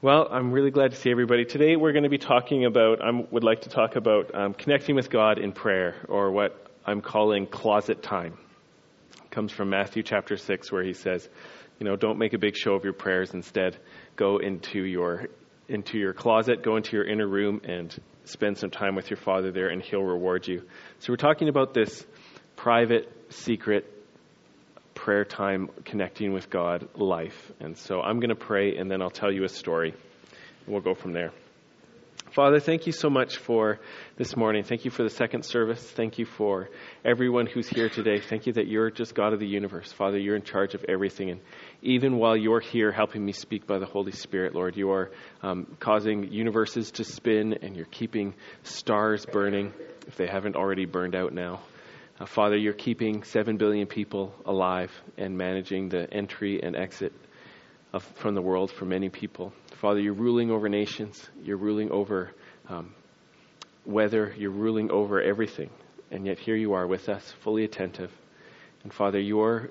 [0.00, 1.44] Well, I'm really glad to see everybody.
[1.44, 4.94] Today we're going to be talking about, I would like to talk about um, connecting
[4.94, 8.38] with God in prayer, or what I'm calling closet time.
[9.24, 11.28] It comes from Matthew chapter 6, where he says,
[11.80, 13.34] you know, don't make a big show of your prayers.
[13.34, 13.76] Instead,
[14.14, 15.30] go into your,
[15.66, 17.92] into your closet, go into your inner room, and
[18.22, 20.62] spend some time with your Father there, and He'll reward you.
[21.00, 22.06] So we're talking about this
[22.54, 23.97] private, secret,
[24.98, 27.52] prayer time connecting with God life.
[27.60, 29.90] And so I'm going to pray and then I'll tell you a story.
[29.90, 31.30] And we'll go from there.
[32.32, 33.78] Father, thank you so much for
[34.16, 34.64] this morning.
[34.64, 35.80] Thank you for the second service.
[35.80, 36.68] Thank you for
[37.04, 38.20] everyone who's here today.
[38.20, 39.90] Thank you that you're just God of the universe.
[39.92, 41.30] Father, you're in charge of everything.
[41.30, 41.40] And
[41.80, 45.10] even while you're here helping me speak by the Holy Spirit, Lord, you are
[45.42, 48.34] um, causing universes to spin and you're keeping
[48.64, 49.72] stars burning
[50.06, 51.60] if they haven't already burned out now.
[52.20, 57.12] Uh, Father, you're keeping 7 billion people alive and managing the entry and exit
[57.92, 59.52] of, from the world for many people.
[59.76, 62.32] Father, you're ruling over nations, you're ruling over
[62.68, 62.92] um,
[63.86, 65.70] weather, you're ruling over everything.
[66.10, 68.10] And yet here you are with us, fully attentive.
[68.82, 69.70] And Father, you're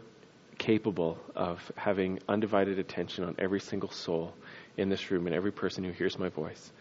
[0.57, 4.33] capable of having undivided attention on every single soul
[4.77, 6.71] in this room and every person who hears my voice.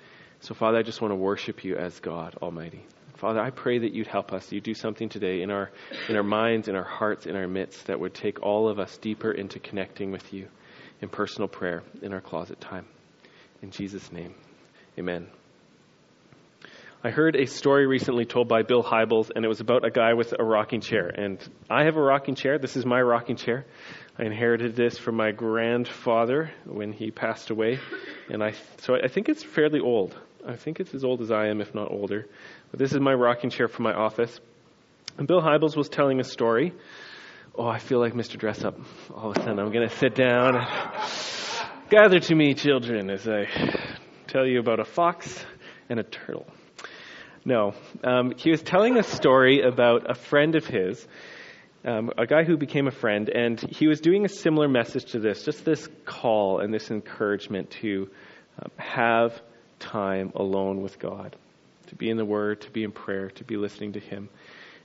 [0.40, 2.84] So, Father, I just want to worship you as God Almighty.
[3.16, 4.52] Father, I pray that you'd help us.
[4.52, 5.70] You do something today in our
[6.08, 8.98] in our minds, in our hearts, in our midst that would take all of us
[8.98, 10.48] deeper into connecting with you
[11.00, 12.84] in personal prayer in our closet time.
[13.62, 14.34] In Jesus' name,
[14.98, 15.28] Amen.
[17.02, 20.14] I heard a story recently told by Bill Hybels, and it was about a guy
[20.14, 21.06] with a rocking chair.
[21.06, 21.38] And
[21.70, 22.58] I have a rocking chair.
[22.58, 23.64] This is my rocking chair.
[24.18, 27.78] I inherited this from my grandfather when he passed away,
[28.28, 30.18] and I so I think it's fairly old.
[30.48, 32.26] I think it's as old as I am, if not older.
[32.70, 34.38] But this is my rocking chair from my office.
[35.18, 36.72] And Bill Hybels was telling a story.
[37.56, 38.38] Oh, I feel like Mr.
[38.38, 38.80] Dressup.
[39.12, 40.54] All of a sudden, I'm going to sit down.
[40.54, 40.66] And
[41.90, 43.46] gather to me, children, as I
[44.28, 45.44] tell you about a fox
[45.88, 46.46] and a turtle.
[47.44, 51.06] No, um, he was telling a story about a friend of his,
[51.84, 55.18] um, a guy who became a friend, and he was doing a similar message to
[55.18, 58.10] this, just this call and this encouragement to
[58.60, 59.40] um, have
[59.78, 61.36] time alone with God
[61.88, 64.28] to be in the Word, to be in prayer, to be listening to Him.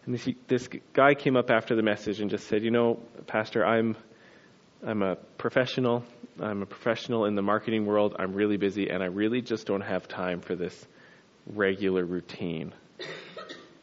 [0.05, 3.65] And this, this guy came up after the message and just said, You know, Pastor,
[3.65, 3.95] I'm,
[4.85, 6.03] I'm a professional.
[6.39, 8.15] I'm a professional in the marketing world.
[8.17, 10.87] I'm really busy, and I really just don't have time for this
[11.47, 12.73] regular routine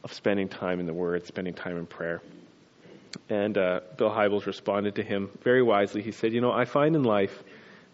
[0.03, 2.23] of spending time in the Word, spending time in prayer.
[3.29, 6.03] And uh, Bill Hybels responded to him very wisely.
[6.03, 7.43] He said, You know, I find in life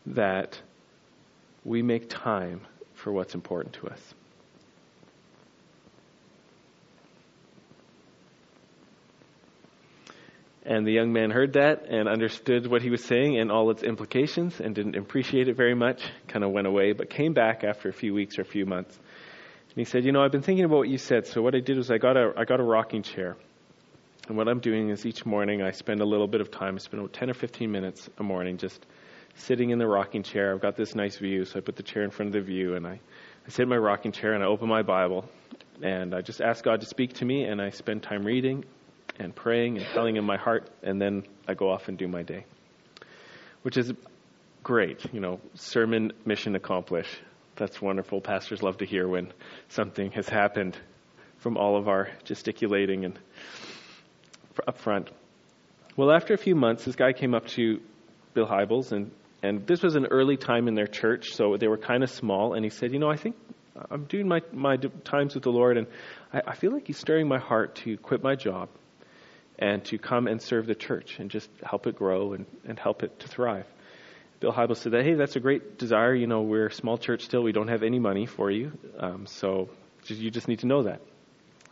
[0.07, 0.61] that
[1.65, 2.61] we make time
[3.05, 4.01] for what's important to us.
[10.67, 13.83] And the young man heard that and understood what he was saying and all its
[13.83, 17.91] implications and didn't appreciate it very much, kind of went away, but came back after
[17.91, 18.97] a few weeks or a few months.
[18.97, 21.61] And he said, You know, I've been thinking about what you said, so what I
[21.61, 23.37] did was I got a, I got a rocking chair.
[24.27, 26.79] And what I'm doing is each morning I spend a little bit of time, I
[26.79, 28.87] spend about 10 or 15 minutes a morning just
[29.37, 30.55] sitting in the rocking chair.
[30.55, 32.75] I've got this nice view, so I put the chair in front of the view
[32.77, 33.01] and I,
[33.47, 35.29] I sit in my rocking chair and I open my Bible
[35.83, 38.65] and I just ask God to speak to me and I spend time reading
[39.19, 42.23] and praying and telling him my heart, and then I go off and do my
[42.23, 42.45] day.
[43.63, 43.93] Which is
[44.63, 47.17] great, you know, sermon mission accomplished.
[47.57, 48.21] That's wonderful.
[48.21, 49.33] Pastors love to hear when
[49.69, 50.77] something has happened
[51.39, 53.19] from all of our gesticulating and
[54.67, 55.11] up front.
[55.97, 57.81] Well, after a few months, this guy came up to
[58.35, 59.13] Bill Hybels, and,
[59.45, 62.55] and this was an early time in their church, so they were kind of small,
[62.55, 63.37] and he said, You know, I think
[63.91, 65.87] I'm doing my, my times with the Lord, and
[66.33, 68.71] I, I feel like He's stirring my heart to quit my job
[69.59, 73.03] and to come and serve the church and just help it grow and, and help
[73.03, 73.67] it to thrive.
[74.41, 76.15] Bill Hybels said that, hey, that's a great desire.
[76.15, 77.43] You know, we're a small church still.
[77.43, 78.73] We don't have any money for you.
[78.99, 79.69] Um, so
[80.05, 81.03] just, you just need to know that.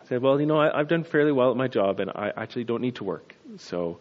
[0.00, 2.33] I said, well, you know, I, I've done fairly well at my job and I
[2.37, 3.34] actually don't need to work.
[3.56, 3.99] So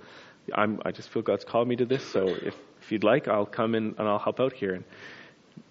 [0.54, 2.06] I'm, I just feel God's called me to this.
[2.06, 4.74] So if, if you'd like, I'll come in and I'll help out here.
[4.74, 4.84] And,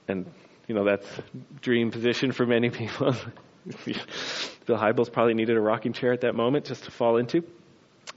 [0.08, 0.26] and
[0.66, 1.06] you know, that's
[1.60, 3.14] dream position for many people.
[4.66, 7.42] Bill Hybels probably needed a rocking chair at that moment just to fall into.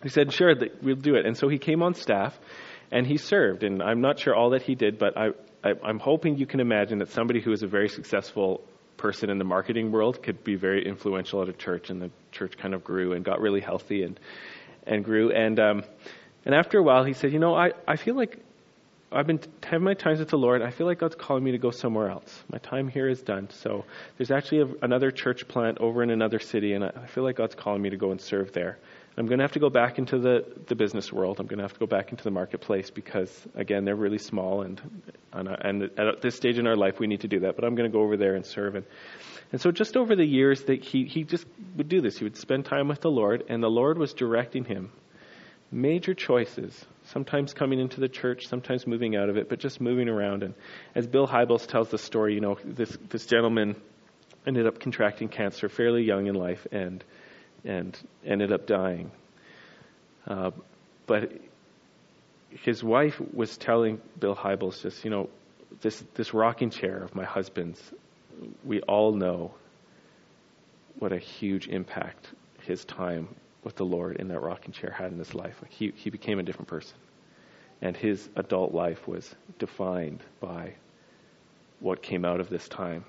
[0.01, 1.25] He said, Sure, we'll do it.
[1.25, 2.38] And so he came on staff
[2.91, 3.63] and he served.
[3.63, 5.29] And I'm not sure all that he did, but I,
[5.63, 8.62] I, I'm hoping you can imagine that somebody who is a very successful
[8.97, 11.89] person in the marketing world could be very influential at a church.
[11.89, 14.19] And the church kind of grew and got really healthy and,
[14.85, 15.31] and grew.
[15.31, 15.83] And, um,
[16.45, 18.38] and after a while, he said, You know, I, I feel like
[19.13, 20.62] I've been having my times with the Lord.
[20.62, 22.44] I feel like God's calling me to go somewhere else.
[22.51, 23.50] My time here is done.
[23.51, 23.86] So
[24.18, 27.38] there's actually a, another church plant over in another city, and I, I feel like
[27.38, 28.80] God's calling me to go and serve there
[29.15, 31.39] I'm going to have to go back into the, the business world.
[31.39, 34.62] I'm going to have to go back into the marketplace because, again, they're really small.
[34.63, 34.81] And,
[35.31, 37.56] and, uh, and at this stage in our life, we need to do that.
[37.56, 38.74] But I'm going to go over there and serve.
[38.75, 38.86] And,
[39.51, 41.45] and so, just over the years, that he, he just
[41.77, 42.18] would do this.
[42.18, 44.92] He would spend time with the Lord, and the Lord was directing him.
[45.71, 46.83] Major choices,
[47.13, 50.44] sometimes coming into the church, sometimes moving out of it, but just moving around.
[50.44, 50.56] And
[50.95, 53.75] as Bill Hybels tells the story, you know, this, this gentleman
[54.45, 57.04] ended up contracting cancer fairly young in life and
[57.65, 59.10] and ended up dying.
[60.27, 60.51] Uh,
[61.06, 61.31] but
[62.50, 65.30] his wife was telling Bill Hybels just, you know,
[65.80, 67.81] this this rocking chair of my husband's,
[68.65, 69.54] we all know
[71.00, 72.27] what a huge impact
[72.63, 73.30] his time
[73.63, 75.57] with the Lord in that rocking chair had in his life.
[75.62, 76.98] Like he he became a different person.
[77.81, 80.74] And his adult life was defined by
[81.80, 83.04] what came out of this time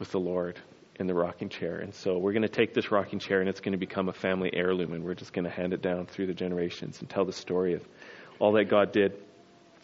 [0.00, 0.58] with the Lord
[0.98, 1.78] in the rocking chair.
[1.78, 4.12] And so we're going to take this rocking chair and it's going to become a
[4.12, 7.24] family heirloom and we're just going to hand it down through the generations and tell
[7.24, 7.86] the story of
[8.40, 9.12] all that God did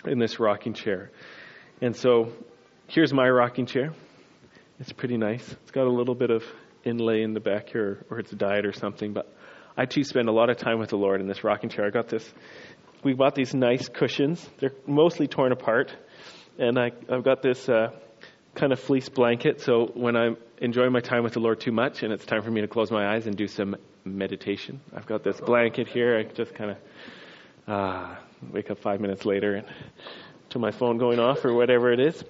[0.05, 1.11] in this rocking chair.
[1.81, 2.33] And so
[2.89, 3.93] here's my rocking chair.
[4.81, 5.49] It's pretty nice.
[5.63, 6.45] It's got a little bit of
[6.83, 9.33] inlay in the back here or it's a dyed or something, but
[9.76, 11.87] I too spend a lot of time with the Lord in this rocking chair.
[11.87, 12.32] I got this
[13.05, 14.49] we bought these nice cushions.
[14.59, 15.94] They're mostly torn apart.
[16.59, 17.91] And I, I've got this uh,
[18.55, 19.61] kind of fleece blanket.
[19.61, 22.50] So when I'm enjoying my time with the Lord too much and it's time for
[22.50, 26.17] me to close my eyes and do some meditation, I've got this blanket here.
[26.19, 26.77] I just kind of
[27.69, 28.17] uh,
[28.50, 29.67] wake up five minutes later and
[30.50, 32.25] to my phone going off or whatever it is.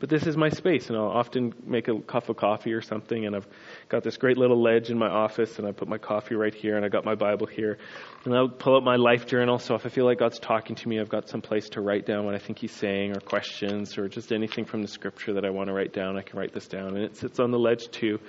[0.00, 3.26] But this is my space, and I'll often make a cup of coffee or something,
[3.26, 3.46] and I've
[3.90, 6.76] got this great little ledge in my office, and I put my coffee right here,
[6.76, 7.76] and I got my Bible here,
[8.24, 9.58] and I'll pull out my life journal.
[9.58, 12.06] So if I feel like God's talking to me, I've got some place to write
[12.06, 15.44] down what I think He's saying, or questions, or just anything from the Scripture that
[15.44, 16.16] I want to write down.
[16.16, 18.20] I can write this down, and it sits on the ledge too.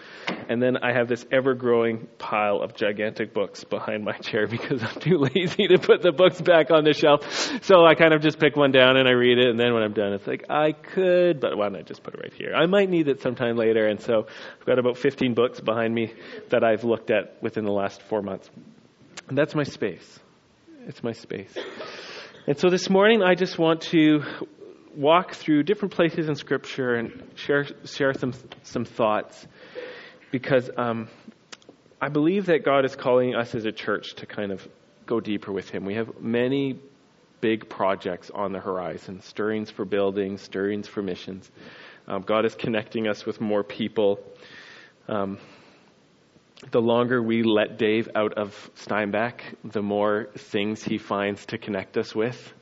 [0.49, 4.99] And then I have this ever-growing pile of gigantic books behind my chair because I'm
[4.99, 7.21] too lazy to put the books back on the shelf.
[7.63, 9.83] So I kind of just pick one down and I read it, and then when
[9.83, 12.55] I'm done, it's like I could, but why don't I just put it right here?
[12.55, 14.25] I might need it sometime later, and so
[14.59, 16.11] I've got about 15 books behind me
[16.49, 18.49] that I've looked at within the last four months.
[19.27, 20.19] And that's my space.
[20.87, 21.55] It's my space.
[22.47, 24.23] And so this morning, I just want to
[24.95, 29.45] walk through different places in Scripture and share share some some thoughts
[30.31, 31.09] because um,
[32.01, 34.67] I believe that God is calling us as a church to kind of
[35.05, 35.85] go deeper with Him.
[35.85, 36.79] We have many
[37.41, 41.49] big projects on the horizon stirrings for buildings, stirrings for missions.
[42.07, 44.19] Um, God is connecting us with more people.
[45.07, 45.39] Um,
[46.69, 51.97] the longer we let Dave out of Steinbach, the more things he finds to connect
[51.97, 52.53] us with.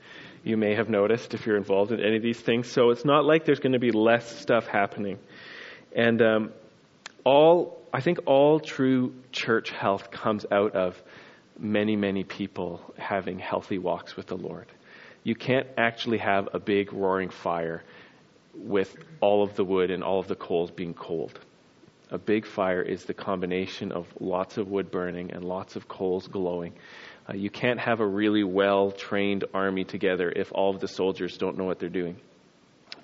[0.44, 2.72] You may have noticed if you're involved in any of these things.
[2.72, 5.20] So it's not like there's going to be less stuff happening.
[5.94, 6.54] And um,
[7.26, 11.02] all, I think all true church health comes out of
[11.60, 14.68] many, many people having healthy walks with the Lord.
[15.24, 17.84] You can't actually have a big roaring fire
[18.56, 21.40] with all of the wood and all of the coals being cold.
[22.12, 26.28] A big fire is the combination of lots of wood burning and lots of coals
[26.28, 26.74] glowing.
[27.30, 31.38] Uh, you can't have a really well trained army together if all of the soldiers
[31.38, 32.20] don't know what they're doing.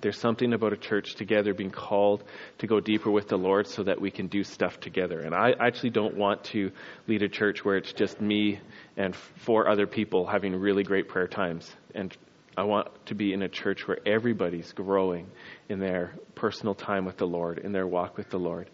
[0.00, 2.24] There's something about a church together being called
[2.58, 5.20] to go deeper with the Lord so that we can do stuff together.
[5.20, 6.70] And I actually don't want to
[7.06, 8.60] lead a church where it's just me
[8.96, 11.74] and four other people having really great prayer times.
[11.94, 12.16] And
[12.56, 15.28] I want to be in a church where everybody's growing
[15.68, 18.70] in their personal time with the Lord, in their walk with the Lord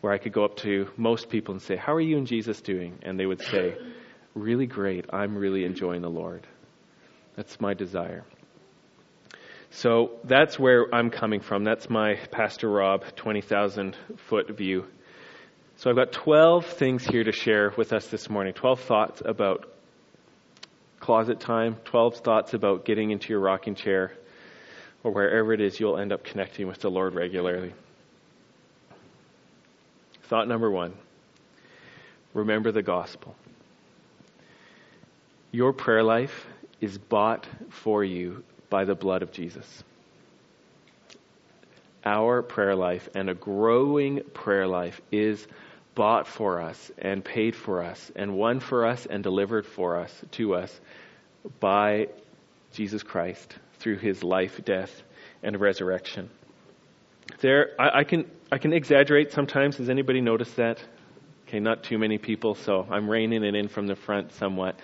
[0.00, 2.60] where I could go up to most people and say, How are you and Jesus
[2.60, 2.98] doing?
[3.02, 3.76] And they would say,
[4.34, 5.06] Really great.
[5.12, 6.46] I'm really enjoying the Lord.
[7.34, 8.24] That's my desire.
[9.76, 11.62] So that's where I'm coming from.
[11.62, 13.94] That's my Pastor Rob 20,000
[14.26, 14.86] foot view.
[15.76, 19.70] So I've got 12 things here to share with us this morning 12 thoughts about
[20.98, 24.14] closet time, 12 thoughts about getting into your rocking chair,
[25.04, 27.74] or wherever it is you'll end up connecting with the Lord regularly.
[30.22, 30.94] Thought number one
[32.32, 33.36] remember the gospel.
[35.52, 36.46] Your prayer life
[36.80, 39.84] is bought for you by the blood of Jesus.
[42.04, 45.46] Our prayer life and a growing prayer life is
[45.94, 50.12] bought for us and paid for us and won for us and delivered for us
[50.32, 50.80] to us
[51.58, 52.08] by
[52.72, 55.02] Jesus Christ through his life, death,
[55.42, 56.30] and resurrection.
[57.40, 59.78] There, I, I, can I can exaggerate sometimes.
[59.78, 60.78] Has anybody noticed that?
[61.48, 64.78] Okay, not too many people, so I'm reining it in from the front somewhat.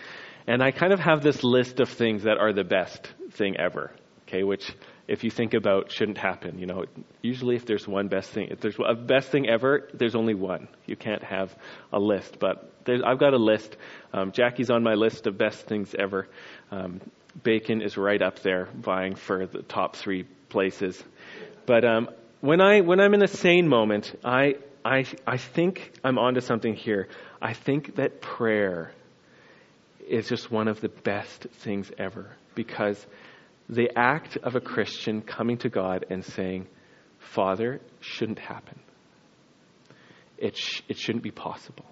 [0.47, 3.93] And I kind of have this list of things that are the best thing ever.
[4.29, 4.73] Okay, which
[5.09, 6.85] if you think about shouldn't happen, you know,
[7.21, 10.69] usually if there's one best thing, if there's a best thing ever, there's only one.
[10.87, 11.55] You can't have
[11.93, 13.77] a list, but I've got a list.
[14.13, 16.29] Um, Jackie's on my list of best things ever.
[16.71, 17.01] Um,
[17.43, 21.03] bacon is right up there, vying for the top three places.
[21.67, 22.09] But um,
[22.41, 26.75] when I when I'm in a sane moment, I I I think I'm onto something
[26.75, 27.09] here.
[27.41, 28.93] I think that prayer
[30.07, 33.05] is just one of the best things ever because
[33.69, 36.67] the act of a Christian coming to God and saying,
[37.19, 38.79] Father, shouldn't happen.
[40.39, 41.87] It, sh- it shouldn't be possible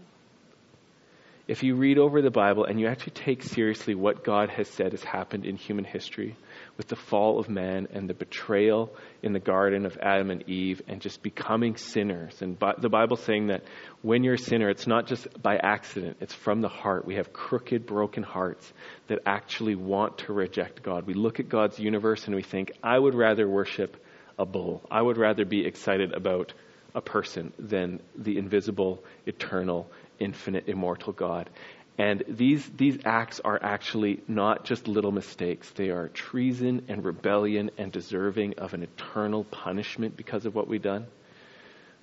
[1.50, 4.93] if you read over the Bible and you actually take seriously what God has said
[4.93, 6.37] has happened in human history
[6.81, 8.91] with the fall of man and the betrayal
[9.23, 12.41] in the garden of Adam and Eve and just becoming sinners.
[12.41, 13.65] And the Bible saying that
[14.01, 17.05] when you're a sinner, it's not just by accident, it's from the heart.
[17.05, 18.73] We have crooked, broken hearts
[19.09, 21.07] that actually want to reject God.
[21.07, 24.03] We look at God's universe and we think, I would rather worship
[24.39, 24.81] a bull.
[24.91, 26.55] I would rather be excited about
[26.95, 29.87] a person than the invisible, eternal,
[30.19, 31.51] infinite, immortal God.
[32.00, 35.71] And these, these acts are actually not just little mistakes.
[35.73, 40.80] They are treason and rebellion and deserving of an eternal punishment because of what we've
[40.80, 41.07] done.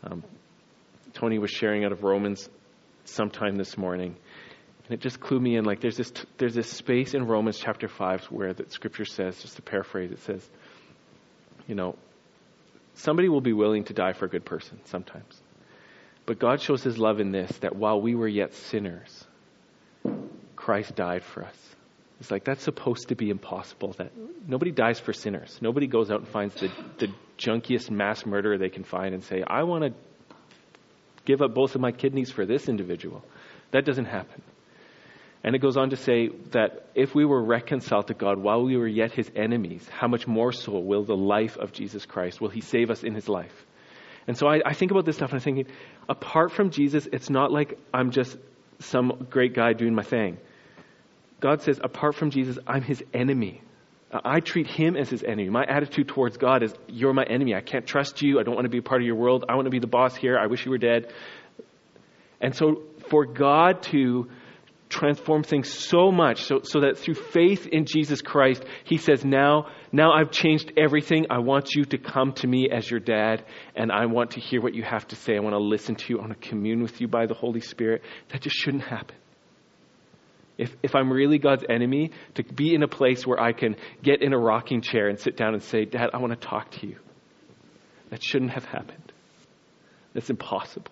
[0.04, 0.24] Um,
[1.14, 2.48] Tony was sharing out of Romans
[3.06, 4.16] sometime this morning.
[4.86, 5.66] And it just clued me in.
[5.66, 9.56] Like there's this, there's this space in Romans chapter 5 where the scripture says, just
[9.56, 10.48] to paraphrase, it says,
[11.66, 11.96] you know,
[12.94, 15.42] somebody will be willing to die for a good person sometimes.
[16.28, 19.27] But God shows his love in this that while we were yet sinners,
[20.68, 21.56] Christ died for us.
[22.20, 23.94] It's like that's supposed to be impossible.
[24.00, 24.12] That
[24.46, 25.58] nobody dies for sinners.
[25.62, 27.08] Nobody goes out and finds the, the
[27.38, 29.94] junkiest mass murderer they can find and say, I want to
[31.24, 33.24] give up both of my kidneys for this individual.
[33.72, 34.42] That doesn't happen.
[35.42, 38.76] And it goes on to say that if we were reconciled to God while we
[38.76, 42.50] were yet his enemies, how much more so will the life of Jesus Christ, will
[42.50, 43.66] he save us in his life?
[44.28, 45.68] And so I, I think about this stuff and I'm thinking,
[46.10, 48.36] apart from Jesus, it's not like I'm just
[48.80, 50.40] some great guy doing my thing.
[51.40, 53.62] God says, apart from Jesus, I'm his enemy.
[54.12, 55.50] Uh, I treat him as his enemy.
[55.50, 57.54] My attitude towards God is, you're my enemy.
[57.56, 58.40] I can't trust you.
[58.40, 59.46] I don't want to be a part of your world.
[59.48, 60.38] I want to be the boss here.
[60.38, 61.14] I wish you were dead.
[62.42, 64.30] And so for God to
[64.90, 69.68] transform things so much so, so that through faith in Jesus Christ, he says, now,
[69.92, 71.26] now I've changed everything.
[71.30, 73.44] I want you to come to me as your dad,
[73.76, 75.36] and I want to hear what you have to say.
[75.36, 76.20] I want to listen to you.
[76.20, 78.02] I want to commune with you by the Holy Spirit.
[78.30, 79.16] That just shouldn't happen.
[80.58, 84.22] If, if I'm really God's enemy, to be in a place where I can get
[84.22, 86.88] in a rocking chair and sit down and say, Dad, I want to talk to
[86.88, 86.98] you.
[88.10, 89.12] That shouldn't have happened.
[90.14, 90.92] That's impossible.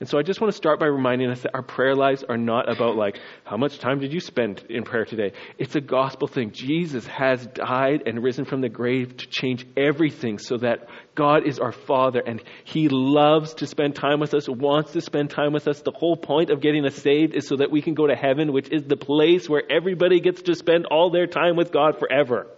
[0.00, 2.36] And so I just want to start by reminding us that our prayer lives are
[2.36, 5.32] not about like, how much time did you spend in prayer today?
[5.56, 6.50] It's a gospel thing.
[6.50, 11.60] Jesus has died and risen from the grave to change everything so that God is
[11.60, 15.68] our Father and He loves to spend time with us, wants to spend time with
[15.68, 15.80] us.
[15.80, 18.52] The whole point of getting us saved is so that we can go to heaven,
[18.52, 22.48] which is the place where everybody gets to spend all their time with God forever.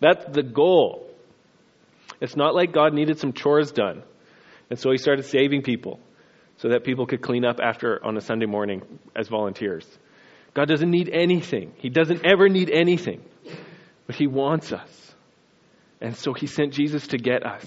[0.00, 1.06] That's the goal.
[2.22, 4.02] It's not like God needed some chores done.
[4.70, 6.00] And so He started saving people
[6.60, 8.82] so that people could clean up after on a Sunday morning
[9.16, 9.86] as volunteers.
[10.52, 11.72] God doesn't need anything.
[11.78, 13.22] He doesn't ever need anything.
[14.06, 15.14] But He wants us.
[16.02, 17.64] And so He sent Jesus to get us.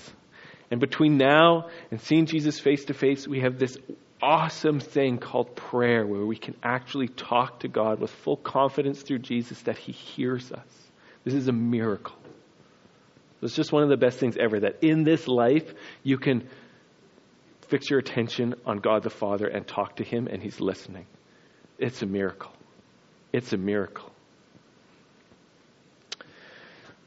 [0.69, 3.77] And between now and seeing Jesus face to face, we have this
[4.21, 9.19] awesome thing called prayer where we can actually talk to God with full confidence through
[9.19, 10.91] Jesus that He hears us.
[11.23, 12.15] This is a miracle.
[13.41, 15.73] It's just one of the best things ever that in this life
[16.03, 16.47] you can
[17.73, 21.07] fix your attention on God the Father and talk to Him, and He's listening.
[21.79, 22.51] It's a miracle.
[23.31, 24.11] It's a miracle.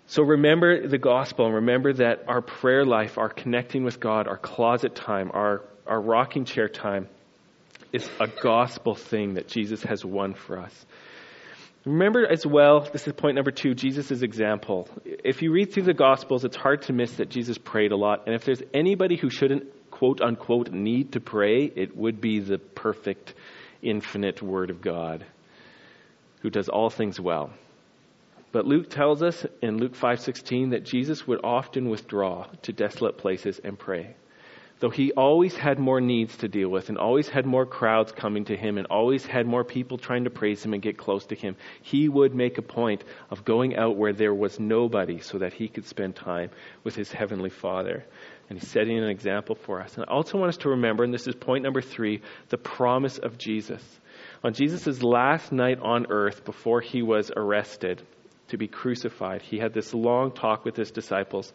[0.09, 4.37] So remember the gospel and remember that our prayer life, our connecting with God, our
[4.37, 7.07] closet time, our, our rocking chair time
[7.93, 10.87] is a gospel thing that Jesus has won for us.
[11.85, 14.89] Remember as well, this is point number two, Jesus' example.
[15.05, 18.27] If you read through the Gospels, it's hard to miss that Jesus prayed a lot.
[18.27, 22.59] And if there's anybody who shouldn't quote unquote need to pray, it would be the
[22.59, 23.33] perfect,
[23.83, 25.25] infinite Word of God
[26.43, 27.51] who does all things well.
[28.53, 33.59] But Luke tells us in Luke 5:16 that Jesus would often withdraw to desolate places
[33.59, 34.15] and pray.
[34.81, 38.45] Though he always had more needs to deal with and always had more crowds coming
[38.45, 41.35] to him and always had more people trying to praise him and get close to
[41.35, 45.55] him, he would make a point of going out where there was nobody so that
[45.55, 46.51] he could spend time
[46.85, 48.05] with his heavenly Father
[48.49, 49.97] and he's setting an example for us.
[49.97, 53.19] And I also want us to remember, and this is point number three, the promise
[53.19, 53.83] of Jesus.
[54.45, 58.03] On Jesus' last night on earth before he was arrested,
[58.49, 61.53] to be crucified, he had this long talk with his disciples.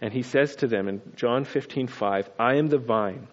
[0.00, 3.28] And he says to them in John 15:5, "I am the vine,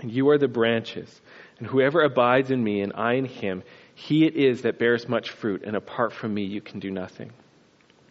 [0.00, 1.20] and you are the branches.
[1.58, 3.62] And whoever abides in me and I in him,
[3.94, 7.32] he it is that bears much fruit, and apart from me you can do nothing."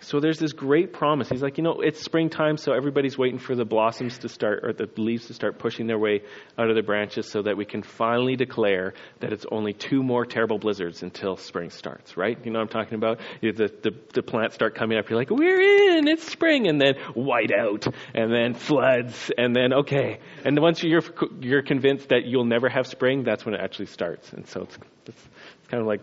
[0.01, 1.27] So there's this great promise.
[1.27, 4.71] He's like, you know, it's springtime, so everybody's waiting for the blossoms to start, or
[4.71, 6.21] the leaves to start pushing their way
[6.57, 10.25] out of the branches so that we can finally declare that it's only two more
[10.25, 12.37] terrible blizzards until spring starts, right?
[12.45, 13.19] You know what I'm talking about?
[13.41, 15.09] The, the, the plants start coming up.
[15.09, 19.73] You're like, we're in, it's spring, and then white out, and then floods, and then,
[19.73, 20.19] okay.
[20.45, 21.03] And once you're,
[21.41, 24.31] you're convinced that you'll never have spring, that's when it actually starts.
[24.31, 24.77] And so it's,
[25.07, 25.27] it's,
[25.59, 26.01] it's kind of like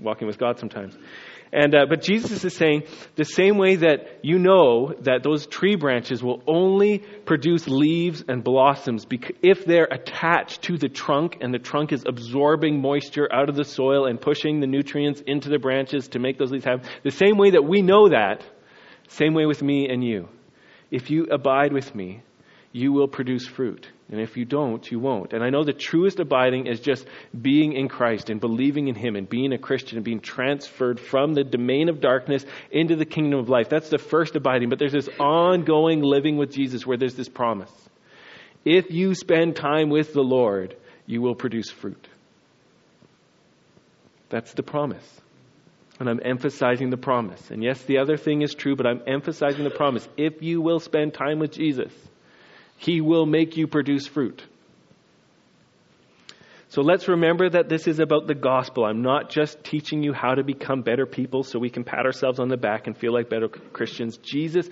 [0.00, 0.96] walking with God sometimes.
[1.54, 2.82] And, uh, but Jesus is saying
[3.14, 8.42] the same way that you know that those tree branches will only produce leaves and
[8.42, 9.06] blossoms
[9.40, 13.64] if they're attached to the trunk and the trunk is absorbing moisture out of the
[13.64, 16.84] soil and pushing the nutrients into the branches to make those leaves have.
[17.04, 18.44] The same way that we know that,
[19.06, 20.28] same way with me and you.
[20.90, 22.22] If you abide with me,
[22.74, 23.88] you will produce fruit.
[24.10, 25.32] And if you don't, you won't.
[25.32, 27.06] And I know the truest abiding is just
[27.40, 31.34] being in Christ and believing in Him and being a Christian and being transferred from
[31.34, 33.68] the domain of darkness into the kingdom of life.
[33.68, 34.70] That's the first abiding.
[34.70, 37.70] But there's this ongoing living with Jesus where there's this promise.
[38.64, 40.76] If you spend time with the Lord,
[41.06, 42.08] you will produce fruit.
[44.30, 45.08] That's the promise.
[46.00, 47.52] And I'm emphasizing the promise.
[47.52, 50.08] And yes, the other thing is true, but I'm emphasizing the promise.
[50.16, 51.92] If you will spend time with Jesus,
[52.76, 54.42] he will make you produce fruit.
[56.68, 58.84] So let's remember that this is about the gospel.
[58.84, 62.40] I'm not just teaching you how to become better people so we can pat ourselves
[62.40, 64.16] on the back and feel like better Christians.
[64.16, 64.68] Jesus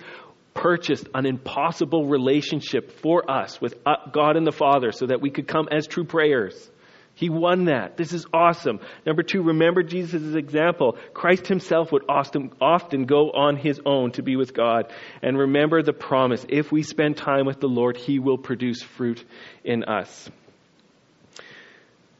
[0.53, 5.29] purchased an impossible relationship for us with uh, God and the Father so that we
[5.29, 6.69] could come as true prayers.
[7.15, 7.95] He won that.
[7.95, 8.79] This is awesome.
[9.05, 10.97] Number two, remember Jesus' example.
[11.13, 14.91] Christ himself would often, often go on his own to be with God.
[15.21, 16.43] And remember the promise.
[16.49, 19.23] If we spend time with the Lord, he will produce fruit
[19.63, 20.29] in us.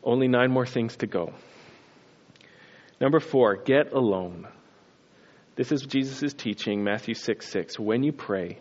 [0.04, 1.34] Only nine more things to go.
[3.02, 4.48] Number four, get alone.
[5.56, 7.80] This is Jesus' teaching, Matthew 6 6.
[7.80, 8.60] When you pray,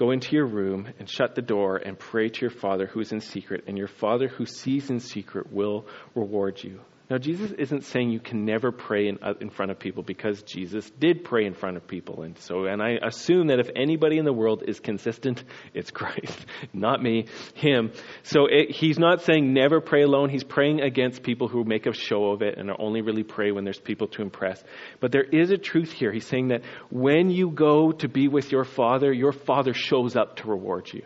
[0.00, 3.12] Go into your room and shut the door and pray to your Father who is
[3.12, 6.80] in secret, and your Father who sees in secret will reward you.
[7.10, 10.42] Now, Jesus isn't saying you can never pray in, uh, in front of people because
[10.44, 12.22] Jesus did pray in front of people.
[12.22, 15.42] And so, and I assume that if anybody in the world is consistent,
[15.74, 17.90] it's Christ, not me, him.
[18.22, 20.30] So it, he's not saying never pray alone.
[20.30, 23.64] He's praying against people who make a show of it and only really pray when
[23.64, 24.62] there's people to impress.
[25.00, 26.12] But there is a truth here.
[26.12, 30.36] He's saying that when you go to be with your Father, your Father shows up
[30.36, 31.02] to reward you.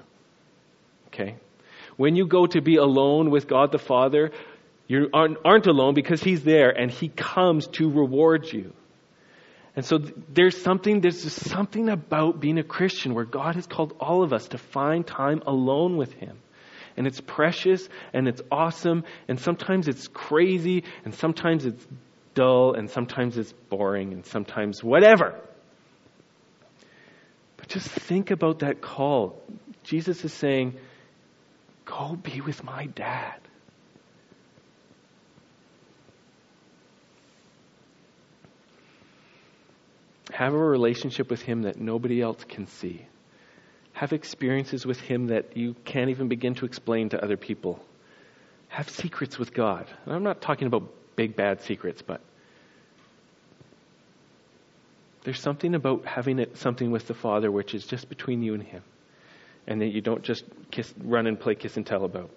[1.06, 1.36] Okay?
[1.96, 4.32] When you go to be alone with God the Father,
[4.86, 8.72] you aren't alone because He's there and He comes to reward you.
[9.76, 13.94] And so there's something, there's just something about being a Christian where God has called
[13.98, 16.38] all of us to find time alone with Him.
[16.96, 21.84] And it's precious and it's awesome and sometimes it's crazy and sometimes it's
[22.34, 25.40] dull and sometimes it's boring and sometimes whatever.
[27.56, 29.42] But just think about that call.
[29.82, 30.76] Jesus is saying,
[31.84, 33.40] Go be with my dad.
[40.32, 43.04] Have a relationship with Him that nobody else can see.
[43.92, 47.84] Have experiences with Him that you can't even begin to explain to other people.
[48.68, 49.86] Have secrets with God.
[50.04, 52.20] And I'm not talking about big, bad secrets, but
[55.22, 58.62] there's something about having it, something with the Father which is just between you and
[58.62, 58.82] Him.
[59.66, 62.30] And that you don't just kiss, run and play kiss and tell about.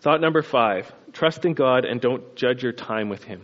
[0.00, 3.42] Thought number five trust in God and don't judge your time with Him.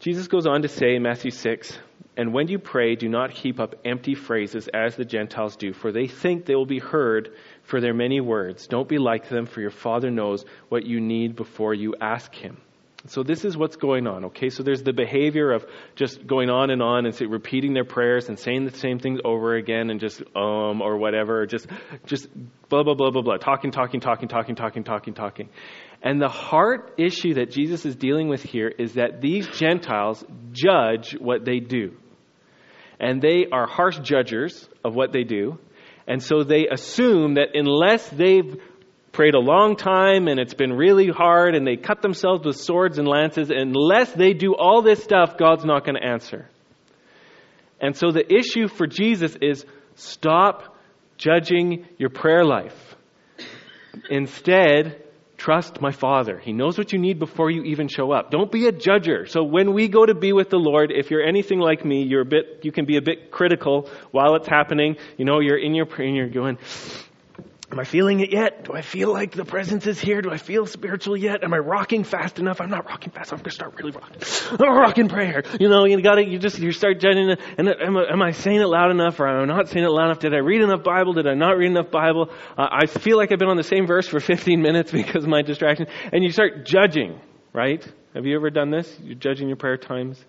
[0.00, 1.76] Jesus goes on to say in Matthew 6
[2.16, 5.90] And when you pray, do not heap up empty phrases as the Gentiles do, for
[5.90, 7.30] they think they will be heard
[7.64, 8.68] for their many words.
[8.68, 12.58] Don't be like them, for your Father knows what you need before you ask Him.
[13.06, 14.50] So this is what's going on, okay?
[14.50, 18.28] So there's the behavior of just going on and on and say, repeating their prayers
[18.28, 21.68] and saying the same things over again and just um or whatever, just
[22.06, 22.28] just
[22.68, 25.48] blah blah blah blah blah, talking, talking, talking, talking, talking, talking, talking.
[26.02, 31.12] And the heart issue that Jesus is dealing with here is that these Gentiles judge
[31.18, 31.96] what they do.
[33.00, 35.58] And they are harsh judgers of what they do.
[36.06, 38.60] And so they assume that unless they've
[39.12, 42.98] prayed a long time and it's been really hard and they cut themselves with swords
[42.98, 46.48] and lances, unless they do all this stuff, God's not going to answer.
[47.80, 49.64] And so the issue for Jesus is
[49.96, 50.76] stop
[51.16, 52.96] judging your prayer life.
[54.10, 55.02] Instead,
[55.38, 56.36] Trust my Father.
[56.36, 58.32] He knows what you need before you even show up.
[58.32, 59.28] Don't be a judger.
[59.28, 62.22] So when we go to be with the Lord, if you're anything like me, you're
[62.22, 64.96] a bit, you can be a bit critical while it's happening.
[65.16, 66.58] You know, you're in your prayer and you're going,
[67.70, 68.64] Am I feeling it yet?
[68.64, 70.22] Do I feel like the presence is here?
[70.22, 71.44] Do I feel spiritual yet?
[71.44, 72.62] Am I rocking fast enough?
[72.62, 73.30] I'm not rocking fast.
[73.30, 74.22] I'm going to start really rocking.
[74.58, 75.42] I'm rocking prayer.
[75.60, 77.36] You know, you got to, you just, you start judging.
[77.58, 79.90] And am I, am I, saying it loud enough or am I not saying it
[79.90, 80.20] loud enough?
[80.20, 81.12] Did I read enough Bible?
[81.12, 82.30] Did I not read enough Bible?
[82.56, 85.28] Uh, I feel like I've been on the same verse for 15 minutes because of
[85.28, 85.88] my distraction.
[86.10, 87.20] And you start judging,
[87.52, 87.86] right?
[88.14, 88.98] Have you ever done this?
[89.02, 90.24] You're judging your prayer times?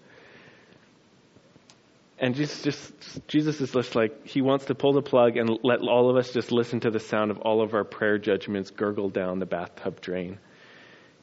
[2.22, 5.80] And Jesus just Jesus is just like he wants to pull the plug and let
[5.80, 9.10] all of us just listen to the sound of all of our prayer judgments gurgle
[9.10, 10.38] down the bathtub drain.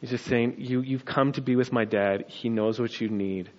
[0.01, 2.27] He's just saying, you, You've come to be with my dad.
[2.29, 3.51] He knows what you need.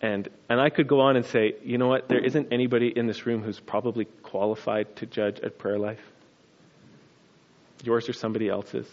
[0.00, 2.08] And, and I could go on and say, you know what?
[2.08, 6.00] There isn't anybody in this room who's probably qualified to judge at prayer life.
[7.82, 8.88] Yours or somebody else's.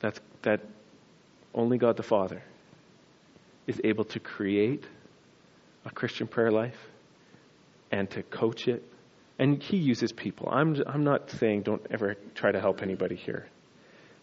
[0.00, 0.60] That's, that
[1.54, 2.42] only God the Father
[3.66, 4.84] is able to create
[5.86, 6.76] a Christian prayer life
[7.90, 8.82] and to coach it.
[9.38, 10.48] And he uses people.
[10.50, 13.46] I'm, I'm not saying don't ever try to help anybody here.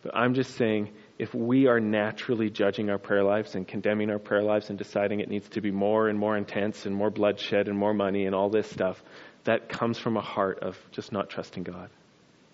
[0.01, 4.19] But I'm just saying if we are naturally judging our prayer lives and condemning our
[4.19, 7.67] prayer lives and deciding it needs to be more and more intense and more bloodshed
[7.67, 9.01] and more money and all this stuff,
[9.45, 11.89] that comes from a heart of just not trusting God.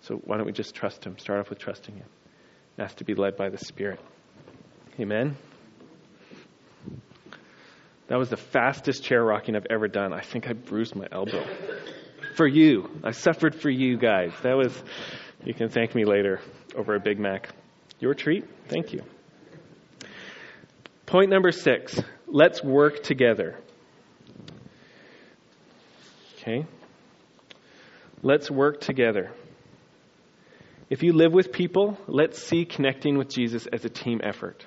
[0.02, 1.18] So why don't we just trust Him?
[1.18, 2.06] Start off with trusting Him.
[2.78, 4.00] Has to be led by the Spirit.
[4.98, 5.36] Amen.
[8.10, 10.12] That was the fastest chair rocking I've ever done.
[10.12, 11.46] I think I bruised my elbow.
[12.34, 12.90] For you.
[13.04, 14.32] I suffered for you guys.
[14.42, 14.72] That was,
[15.44, 16.40] you can thank me later
[16.76, 17.50] over a Big Mac.
[17.98, 18.44] Your treat?
[18.68, 19.02] Thank you.
[21.06, 23.58] Point number six let's work together.
[26.38, 26.66] Okay?
[28.22, 29.32] Let's work together.
[30.88, 34.64] If you live with people, let's see connecting with Jesus as a team effort.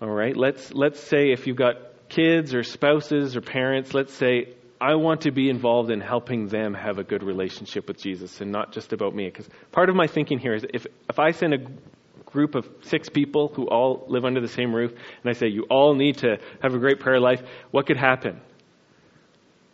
[0.00, 0.36] All right?
[0.36, 5.22] Let's, let's say if you've got kids or spouses or parents, let's say, I want
[5.22, 8.92] to be involved in helping them have a good relationship with Jesus and not just
[8.92, 9.26] about me.
[9.26, 11.58] Because part of my thinking here is if, if I send a
[12.24, 15.66] group of six people who all live under the same roof and I say, you
[15.70, 18.40] all need to have a great prayer life, what could happen?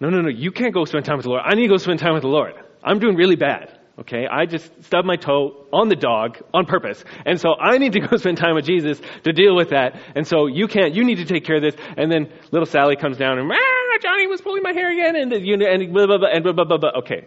[0.00, 1.42] No, no, no, you can't go spend time with the Lord.
[1.44, 2.52] I need to go spend time with the Lord.
[2.84, 3.77] I'm doing really bad.
[3.98, 7.02] Okay, I just stubbed my toe on the dog on purpose.
[7.26, 10.00] And so I need to go spend time with Jesus to deal with that.
[10.14, 11.74] And so you can't, you need to take care of this.
[11.96, 15.16] And then little Sally comes down and, ah, Johnny was pulling my hair again.
[15.16, 16.90] And, you know, and blah, blah, blah, and blah, blah, blah, blah.
[16.98, 17.26] Okay.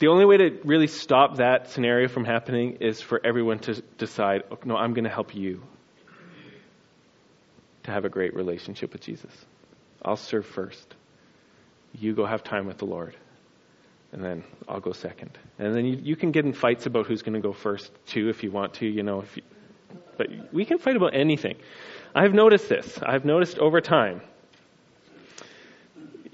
[0.00, 4.42] The only way to really stop that scenario from happening is for everyone to decide,
[4.50, 5.62] oh, no, I'm going to help you
[7.84, 9.32] to have a great relationship with Jesus.
[10.04, 10.96] I'll serve first.
[11.92, 13.14] You go have time with the Lord
[14.12, 15.38] and then I'll go second.
[15.58, 18.28] And then you, you can get in fights about who's going to go first too,
[18.28, 18.86] if you want to.
[18.86, 19.42] You know, if you,
[20.16, 21.56] but we can fight about anything.
[22.14, 22.98] I've noticed this.
[23.02, 24.20] I've noticed over time.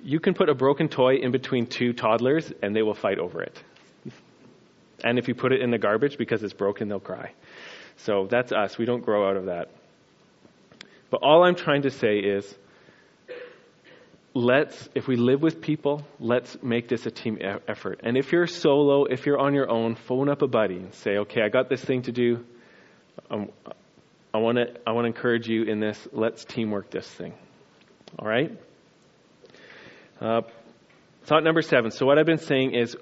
[0.02, 3.42] You can put a broken toy in between two toddlers, and they will fight over
[3.42, 3.62] it.
[5.04, 7.32] And if you put it in the garbage because it's broken, they'll cry.
[7.96, 8.78] So that's us.
[8.78, 9.70] We don't grow out of that.
[11.10, 12.56] But all I'm trying to say is
[14.36, 18.00] let's, if we live with people, let's make this a team effort.
[18.02, 21.16] And if you're solo, if you're on your own, phone up a buddy and say,
[21.18, 22.44] okay, I got this thing to do.
[23.30, 23.48] Um,
[24.34, 26.06] I want to I want to encourage you in this.
[26.12, 27.32] Let's teamwork this thing.
[28.18, 28.52] All right.
[30.20, 30.42] Uh,
[31.24, 31.90] thought number seven.
[31.90, 32.94] So what I've been saying is,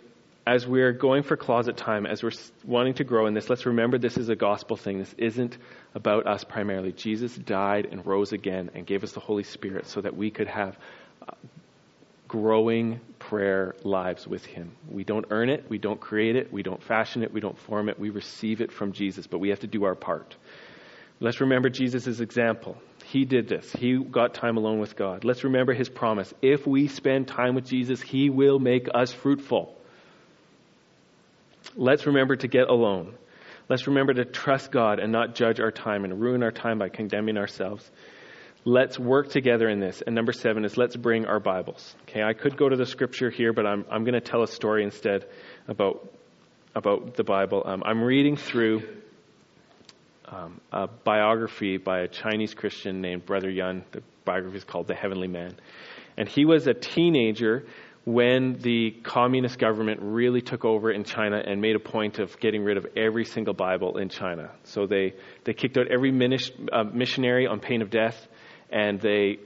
[0.47, 2.31] as we're going for closet time, as we're
[2.64, 4.99] wanting to grow in this, let's remember this is a gospel thing.
[4.99, 5.59] This isn't
[5.97, 6.92] about us primarily.
[6.92, 10.47] Jesus died and rose again and gave us the Holy Spirit so that we could
[10.47, 10.77] have
[12.28, 14.72] growing prayer lives with Him.
[14.90, 17.88] We don't earn it, we don't create it, we don't fashion it, we don't form
[17.88, 17.98] it.
[17.98, 20.37] We receive it from Jesus, but we have to do our part.
[21.20, 22.76] Let's remember Jesus' example.
[23.04, 23.70] He did this.
[23.72, 25.24] He got time alone with God.
[25.24, 26.34] Let's remember his promise.
[26.42, 29.74] If we spend time with Jesus, he will make us fruitful.
[31.76, 33.14] Let's remember to get alone.
[33.68, 36.88] Let's remember to trust God and not judge our time and ruin our time by
[36.88, 37.88] condemning ourselves.
[38.66, 40.00] Let's work together in this.
[40.00, 41.94] And number seven is let's bring our Bibles.
[42.03, 44.46] Okay, I could go to the scripture here, but I'm, I'm going to tell a
[44.46, 45.27] story instead
[45.68, 46.11] about,
[46.74, 47.62] about the Bible.
[47.66, 48.83] Um, I'm reading through
[50.24, 53.85] um, a biography by a Chinese Christian named Brother Yun.
[53.92, 55.57] The biography is called The Heavenly Man.
[56.16, 57.66] And he was a teenager
[58.07, 62.64] when the communist government really took over in China and made a point of getting
[62.64, 64.50] rid of every single Bible in China.
[64.64, 66.11] So they, they kicked out every
[66.72, 68.27] uh, missionary on pain of death
[68.70, 69.38] and they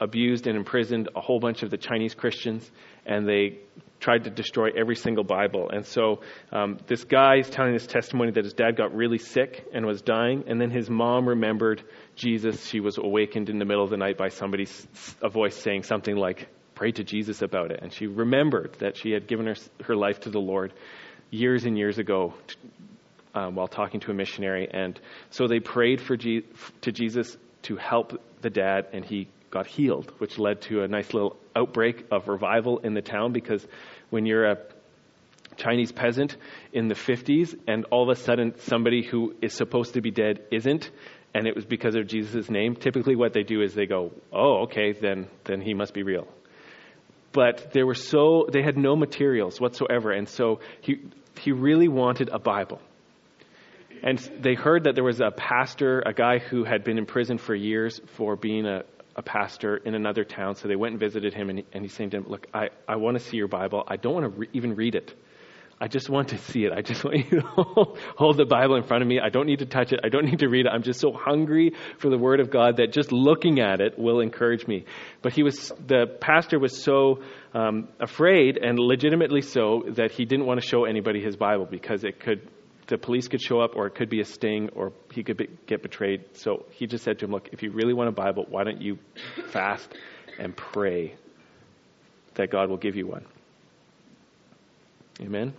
[0.00, 2.68] abused and imprisoned a whole bunch of the Chinese Christians,
[3.06, 3.58] and they
[4.00, 5.70] tried to destroy every single Bible.
[5.70, 9.64] And so um, this guy is telling this testimony that his dad got really sick
[9.72, 11.82] and was dying, and then his mom remembered
[12.16, 12.66] Jesus.
[12.66, 14.66] She was awakened in the middle of the night by somebody,
[15.22, 19.12] a voice saying something like, "Pray to Jesus about it." And she remembered that she
[19.12, 20.72] had given her her life to the Lord
[21.30, 22.34] years and years ago.
[23.34, 25.00] Um, while talking to a missionary, and
[25.30, 26.44] so they prayed for Je-
[26.82, 31.12] to Jesus to help the dad, and he got healed, which led to a nice
[31.12, 33.66] little outbreak of revival in the town because
[34.10, 34.58] when you're a
[35.56, 36.36] Chinese peasant
[36.72, 40.40] in the 50s and all of a sudden somebody who is supposed to be dead
[40.50, 40.90] isn't,
[41.34, 44.62] and it was because of Jesus' name, typically what they do is they go, oh,
[44.62, 46.26] okay, then, then he must be real.
[47.32, 51.00] But they were so, they had no materials whatsoever, and so he,
[51.40, 52.80] he really wanted a Bible.
[54.02, 57.38] And they heard that there was a pastor, a guy who had been in prison
[57.38, 58.82] for years for being a,
[59.14, 60.56] a pastor in another town.
[60.56, 62.70] So they went and visited him, and, he, and he's saying to him, Look, I,
[62.88, 63.84] I want to see your Bible.
[63.86, 65.14] I don't want to re- even read it.
[65.80, 66.72] I just want to see it.
[66.72, 67.46] I just want you to
[68.16, 69.20] hold the Bible in front of me.
[69.20, 70.00] I don't need to touch it.
[70.04, 70.68] I don't need to read it.
[70.68, 74.20] I'm just so hungry for the Word of God that just looking at it will
[74.20, 74.84] encourage me.
[75.22, 77.22] But he was, the pastor was so
[77.54, 82.04] um, afraid, and legitimately so, that he didn't want to show anybody his Bible because
[82.04, 82.48] it could
[82.86, 85.48] the police could show up, or it could be a sting, or he could be,
[85.66, 86.36] get betrayed.
[86.36, 88.80] So he just said to him, Look, if you really want a Bible, why don't
[88.80, 88.98] you
[89.48, 89.94] fast
[90.38, 91.14] and pray
[92.34, 93.24] that God will give you one?
[95.20, 95.54] Amen?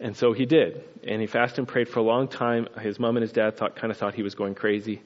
[0.00, 0.82] And so he did.
[1.06, 2.66] And he fasted and prayed for a long time.
[2.80, 5.02] His mom and his dad thought, kind of thought he was going crazy.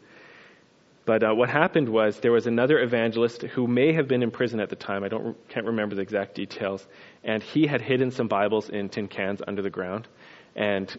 [1.04, 4.58] But uh, what happened was there was another evangelist who may have been in prison
[4.58, 5.04] at the time.
[5.04, 6.86] I don't can't remember the exact details.
[7.22, 10.08] And he had hidden some Bibles in tin cans under the ground.
[10.56, 10.98] And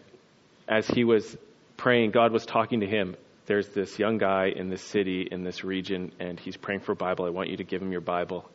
[0.68, 1.36] as he was
[1.76, 3.16] praying, God was talking to him.
[3.46, 6.96] There's this young guy in this city, in this region, and he's praying for a
[6.96, 7.24] Bible.
[7.24, 8.48] I want you to give him your Bible.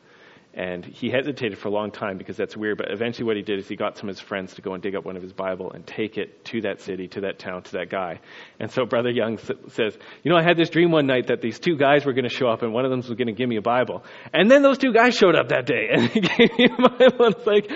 [0.55, 2.77] And he hesitated for a long time because that's weird.
[2.77, 4.83] But eventually, what he did is he got some of his friends to go and
[4.83, 7.63] dig up one of his Bible and take it to that city, to that town,
[7.63, 8.19] to that guy.
[8.59, 11.57] And so Brother Yun says, "You know, I had this dream one night that these
[11.57, 13.49] two guys were going to show up, and one of them was going to give
[13.49, 14.03] me a Bible.
[14.31, 17.25] And then those two guys showed up that day, and he gave me a Bible.
[17.25, 17.67] And it's like,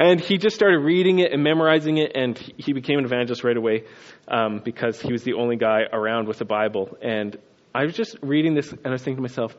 [0.00, 3.56] and he just started reading it and memorizing it, and he became an evangelist right
[3.56, 3.84] away
[4.26, 6.96] um, because he was the only guy around with a Bible.
[7.02, 7.38] And
[7.74, 9.54] I was just reading this, and I was thinking to myself,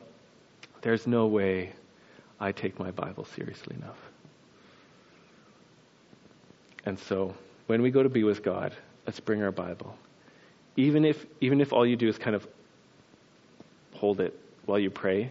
[0.82, 1.72] "There's no way."
[2.40, 3.98] I take my Bible seriously enough.
[6.84, 7.36] And so,
[7.68, 8.74] when we go to be with God,
[9.06, 9.96] let's bring our Bible.
[10.76, 12.44] Even if, even if all you do is kind of
[13.94, 15.30] hold it while you pray,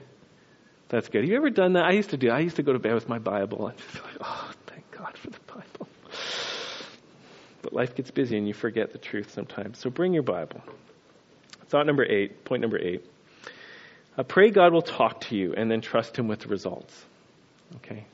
[0.88, 1.24] that's good.
[1.24, 1.84] Have you ever done that?
[1.84, 2.30] I used to do.
[2.30, 5.17] I used to go to bed with my Bible and just like, oh, thank God
[5.17, 5.88] for the Bible.
[7.62, 9.78] But life gets busy and you forget the truth sometimes.
[9.80, 10.62] So bring your Bible.
[11.67, 13.06] Thought number eight, point number eight.
[14.17, 17.06] Uh, pray God will talk to you and then trust Him with the results.
[17.78, 18.06] Okay?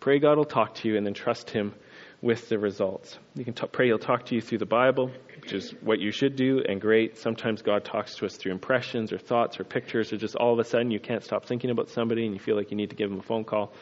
[0.00, 1.74] Pray God will talk to you and then trust Him
[2.22, 3.18] with the results.
[3.34, 5.10] You can t- pray He'll talk to you through the Bible,
[5.40, 7.16] which is what you should do, and great.
[7.16, 10.58] Sometimes God talks to us through impressions or thoughts or pictures, or just all of
[10.58, 12.96] a sudden you can't stop thinking about somebody and you feel like you need to
[12.96, 13.72] give them a phone call.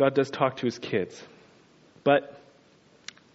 [0.00, 1.22] God does talk to His kids.
[2.04, 2.40] But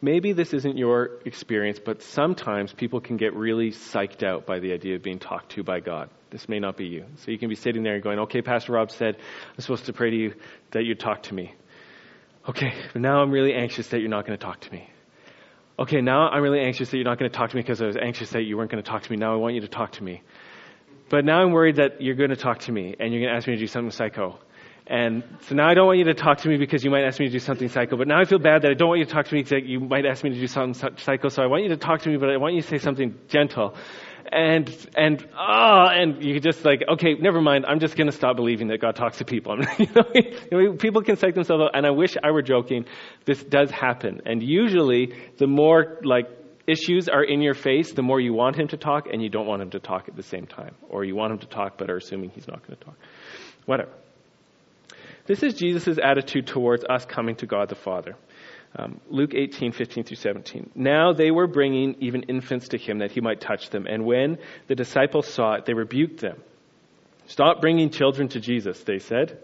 [0.01, 4.73] maybe this isn't your experience, but sometimes people can get really psyched out by the
[4.73, 6.09] idea of being talked to by God.
[6.31, 7.05] This may not be you.
[7.17, 9.93] So you can be sitting there and going, okay, Pastor Rob said I'm supposed to
[9.93, 10.33] pray to you
[10.71, 11.53] that you talk to me.
[12.49, 14.89] Okay, now I'm really anxious that you're not going to talk to me.
[15.77, 17.85] Okay, now I'm really anxious that you're not going to talk to me because I
[17.85, 19.17] was anxious that you weren't going to talk to me.
[19.17, 20.23] Now I want you to talk to me.
[21.09, 23.37] But now I'm worried that you're going to talk to me and you're going to
[23.37, 24.39] ask me to do something psycho.
[24.87, 27.19] And so now I don't want you to talk to me because you might ask
[27.19, 27.97] me to do something psycho.
[27.97, 29.63] But now I feel bad that I don't want you to talk to me because
[29.63, 31.29] you might ask me to do something psycho.
[31.29, 33.15] So I want you to talk to me, but I want you to say something
[33.27, 33.75] gentle.
[34.31, 37.65] And and oh, and you just like okay, never mind.
[37.67, 39.57] I'm just going to stop believing that God talks to people.
[39.77, 39.87] you
[40.51, 42.85] know, people can psych themselves out, and I wish I were joking.
[43.25, 46.25] This does happen, and usually the more like
[46.65, 49.45] issues are in your face, the more you want Him to talk, and you don't
[49.45, 51.91] want Him to talk at the same time, or you want Him to talk but
[51.91, 52.95] are assuming He's not going to talk.
[53.67, 53.91] Whatever.
[55.25, 58.15] This is Jesus' attitude towards us coming to God the Father.
[58.77, 60.71] Um, Luke 18, 15 through 17.
[60.75, 63.87] Now they were bringing even infants to him that he might touch them.
[63.87, 66.41] And when the disciples saw it, they rebuked them.
[67.27, 69.39] Stop bringing children to Jesus, they said.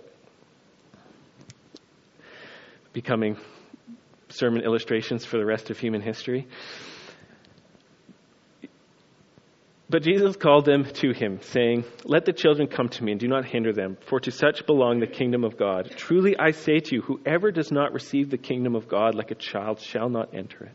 [2.93, 3.37] Becoming
[4.29, 6.47] sermon illustrations for the rest of human history.
[9.91, 13.27] But Jesus called them to him, saying, Let the children come to me, and do
[13.27, 15.91] not hinder them, for to such belong the kingdom of God.
[15.97, 19.35] Truly I say to you, whoever does not receive the kingdom of God like a
[19.35, 20.71] child shall not enter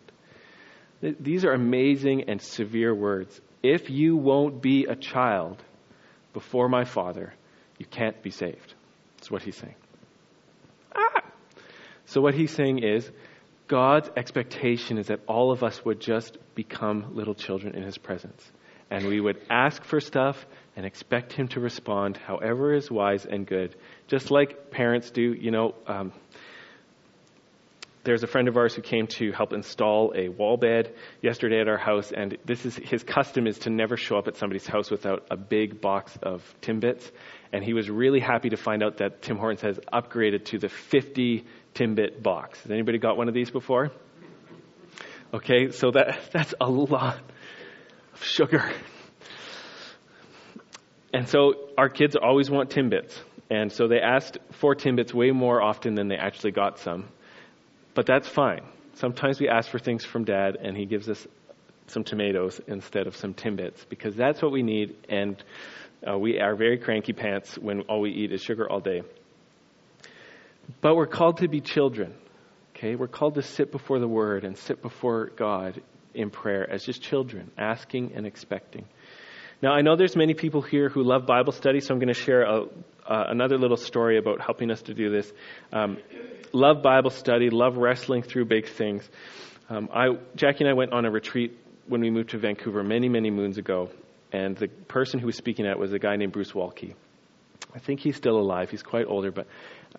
[1.00, 1.24] it.
[1.24, 3.40] These are amazing and severe words.
[3.62, 5.64] If you won't be a child,
[6.35, 7.33] before my Father,
[7.79, 8.74] you can't be saved.
[9.16, 9.76] That's what he's saying.
[10.94, 11.22] Ah!
[12.05, 13.11] So, what he's saying is,
[13.66, 18.52] God's expectation is that all of us would just become little children in his presence.
[18.90, 20.46] And we would ask for stuff
[20.77, 23.75] and expect him to respond however is wise and good.
[24.07, 25.75] Just like parents do, you know.
[25.87, 26.12] Um,
[28.07, 31.66] there's a friend of ours who came to help install a wall bed yesterday at
[31.66, 34.92] our house, and this is his custom is to never show up at somebody's house
[34.92, 37.11] without a big box of Timbits.
[37.53, 40.68] And he was really happy to find out that Tim Hortons has upgraded to the
[40.68, 41.44] 50
[41.75, 42.62] Timbit box.
[42.62, 43.90] Has anybody got one of these before?
[45.35, 47.18] Okay, so that that's a lot
[48.16, 48.72] of sugar.
[51.12, 53.18] And so our kids always want Timbits.
[53.50, 57.09] And so they asked for Timbits way more often than they actually got some.
[57.94, 58.62] But that's fine.
[58.94, 61.26] Sometimes we ask for things from dad and he gives us
[61.88, 64.96] some tomatoes instead of some Timbits because that's what we need.
[65.09, 65.42] And
[66.07, 69.02] uh, we are very cranky pants when all we eat is sugar all day.
[70.81, 72.14] But we're called to be children.
[72.74, 72.96] Okay?
[72.96, 75.81] We're called to sit before the Word and sit before God
[76.16, 78.87] in prayer as just children, asking and expecting.
[79.62, 82.20] Now, I know there's many people here who love Bible study, so I'm going to
[82.20, 82.66] share a, uh,
[83.07, 85.33] another little story about helping us to do this.
[85.72, 85.98] Um,
[86.52, 89.09] love Bible study, love wrestling through big things.
[89.70, 93.09] Um, I, Jackie and I went on a retreat when we moved to Vancouver many,
[93.09, 93.90] many moons ago,
[94.33, 96.94] and the person who was speaking at was a guy named Bruce Waltke.
[97.74, 98.70] I think he's still alive.
[98.70, 99.46] He's quite older, but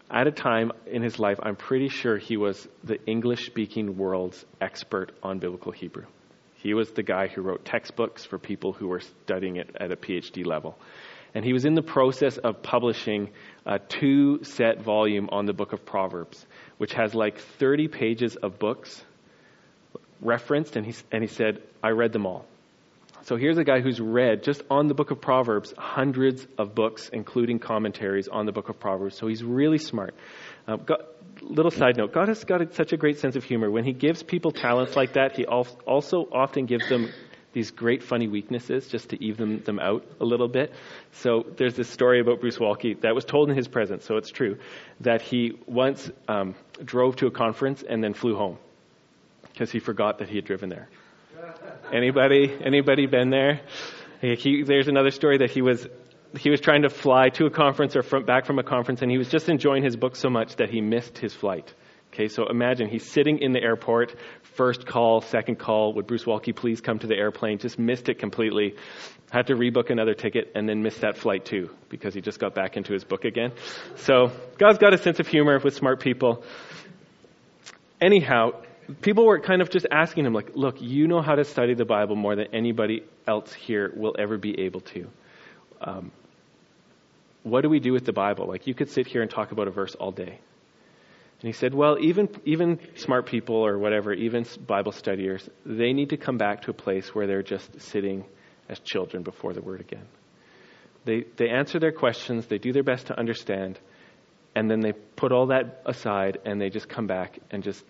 [0.10, 4.46] at a time in his life, I'm pretty sure he was the English speaking world's
[4.62, 6.06] expert on biblical Hebrew.
[6.56, 9.96] He was the guy who wrote textbooks for people who were studying it at a
[9.96, 10.78] PhD level.
[11.36, 13.30] And he was in the process of publishing
[13.66, 16.46] a two set volume on the book of Proverbs,
[16.78, 19.04] which has like 30 pages of books
[20.20, 20.76] referenced.
[20.76, 22.46] And he, and he said, I read them all.
[23.28, 27.10] So here's a guy who's read, just on the book of Proverbs, hundreds of books,
[27.12, 29.18] including commentaries on the book of Proverbs.
[29.18, 30.16] So he's really smart.
[30.66, 31.04] Uh, God,
[31.42, 33.70] little side note God has got such a great sense of humor.
[33.70, 37.12] When he gives people talents like that, he also often gives them
[37.52, 40.72] these great funny weaknesses just to even them them out a little bit.
[41.12, 44.30] So there's this story about Bruce Waltke that was told in his presence, so it's
[44.30, 44.58] true,
[45.02, 48.58] that he once um, drove to a conference and then flew home
[49.52, 50.88] because he forgot that he had driven there.
[51.94, 52.58] Anybody?
[52.64, 53.62] Anybody been there?
[54.22, 55.88] He, there's another story that he was
[56.38, 59.10] he was trying to fly to a conference or from, back from a conference, and
[59.10, 61.74] he was just enjoying his book so much that he missed his flight.
[62.14, 64.16] Okay, so imagine he's sitting in the airport,
[64.56, 67.60] first call, second call, would Bruce Waltke please come to the airplane?
[67.60, 68.76] Just missed it completely.
[69.32, 72.56] Had to rebook another ticket and then missed that flight too because he just got
[72.56, 73.52] back into his book again.
[73.96, 76.44] So God's got a sense of humor with smart people.
[78.02, 78.52] Anyhow,
[79.02, 81.86] people were kind of just asking him, like, look, you know how to study the
[81.86, 85.08] Bible more than anybody else here will ever be able to.
[85.82, 86.12] Um,
[87.44, 88.48] what do we do with the Bible?
[88.48, 90.40] Like, you could sit here and talk about a verse all day.
[91.40, 96.10] And he said, well, even, even smart people or whatever, even Bible studiers, they need
[96.10, 98.26] to come back to a place where they're just sitting
[98.70, 100.06] as children before the Word again.
[101.06, 103.80] They, they answer their questions, they do their best to understand,
[104.56, 107.84] and then they put all that aside and they just come back and just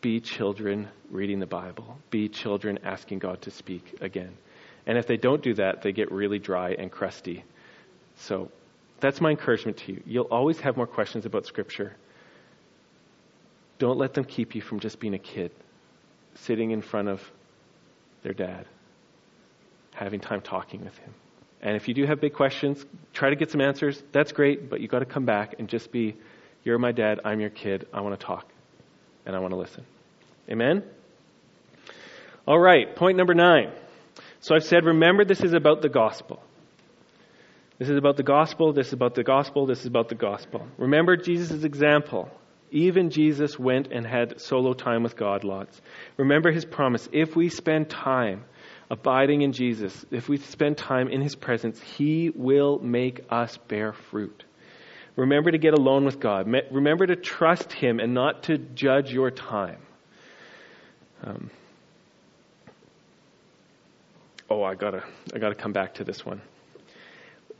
[0.00, 4.36] be children reading the Bible, be children asking God to speak again.
[4.86, 7.44] And if they don't do that, they get really dry and crusty.
[8.16, 8.50] So
[9.00, 10.02] that's my encouragement to you.
[10.06, 11.96] You'll always have more questions about Scripture.
[13.78, 15.50] Don't let them keep you from just being a kid,
[16.34, 17.22] sitting in front of
[18.22, 18.66] their dad,
[19.94, 21.14] having time talking with him.
[21.62, 24.02] And if you do have big questions, try to get some answers.
[24.12, 26.16] That's great, but you've got to come back and just be,
[26.64, 28.50] you're my dad, I'm your kid, I want to talk,
[29.30, 29.84] and I want to listen.
[30.50, 30.82] Amen?
[32.48, 33.70] All right, point number nine.
[34.40, 36.42] So I've said, remember, this is about the gospel.
[37.78, 40.66] This is about the gospel, this is about the gospel, this is about the gospel.
[40.78, 42.28] Remember Jesus' example.
[42.72, 45.80] Even Jesus went and had solo time with God lots.
[46.16, 47.08] Remember his promise.
[47.12, 48.44] If we spend time
[48.90, 53.92] abiding in Jesus, if we spend time in his presence, he will make us bear
[53.92, 54.44] fruit.
[55.16, 56.46] Remember to get alone with God.
[56.70, 59.78] Remember to trust him and not to judge your time.
[61.22, 61.50] Um,
[64.48, 66.40] oh, I gotta, I gotta come back to this one.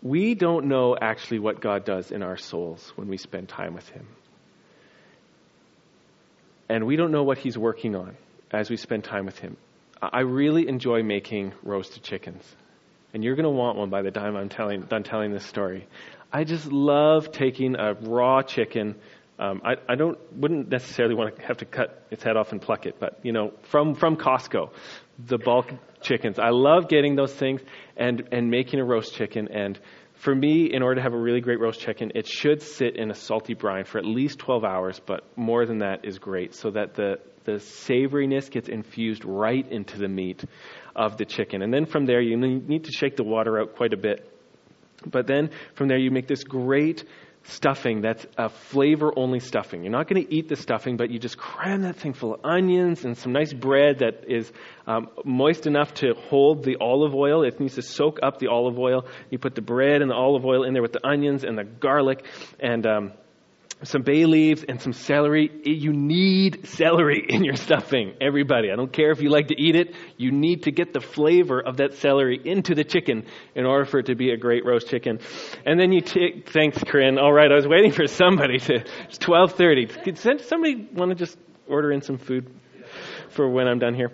[0.02, 3.88] We don't know actually what God does in our souls when we spend time with
[3.90, 4.06] him.
[6.68, 8.16] And we don't know what he's working on
[8.50, 9.56] as we spend time with him.
[10.00, 12.44] I really enjoy making roasted chickens.
[13.12, 15.86] And you're going to want one by the time I'm telling, done telling this story.
[16.32, 18.96] I just love taking a raw chicken.
[19.38, 22.60] Um, I, I don't wouldn't necessarily want to have to cut its head off and
[22.60, 24.70] pluck it, but you know, from from Costco,
[25.18, 25.70] the bulk
[26.00, 26.38] chickens.
[26.38, 27.62] I love getting those things
[27.96, 29.78] and and making a roast chicken and
[30.20, 33.10] for me, in order to have a really great roast chicken, it should sit in
[33.10, 36.70] a salty brine for at least 12 hours, but more than that is great so
[36.72, 40.44] that the, the savoriness gets infused right into the meat
[40.94, 41.62] of the chicken.
[41.62, 44.29] And then from there, you need to shake the water out quite a bit.
[45.06, 47.04] But then from there, you make this great
[47.44, 49.82] stuffing that's a flavor only stuffing.
[49.82, 52.40] You're not going to eat the stuffing, but you just cram that thing full of
[52.44, 54.52] onions and some nice bread that is
[54.86, 57.42] um, moist enough to hold the olive oil.
[57.42, 59.06] It needs to soak up the olive oil.
[59.30, 61.64] You put the bread and the olive oil in there with the onions and the
[61.64, 62.24] garlic
[62.58, 63.12] and um,
[63.82, 65.50] some bay leaves and some celery.
[65.64, 68.70] You need celery in your stuffing, everybody.
[68.70, 69.94] I don't care if you like to eat it.
[70.16, 74.00] You need to get the flavor of that celery into the chicken in order for
[74.00, 75.20] it to be a great roast chicken.
[75.64, 77.18] And then you take, thanks, Corinne.
[77.18, 79.86] All right, I was waiting for somebody to, it's 1230.
[79.86, 82.52] Could somebody want to just order in some food
[83.30, 84.10] for when I'm done here?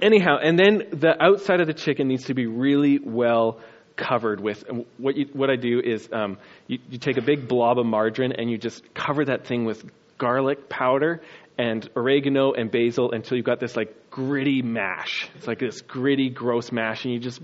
[0.00, 3.60] Anyhow, and then the outside of the chicken needs to be really well
[4.02, 4.64] covered with.
[4.98, 8.32] What, you, what I do is um, you, you take a big blob of margarine
[8.32, 9.84] and you just cover that thing with
[10.18, 11.22] garlic powder
[11.58, 15.28] and oregano and basil until you've got this like gritty mash.
[15.36, 17.40] It's like this gritty, gross mash, and you just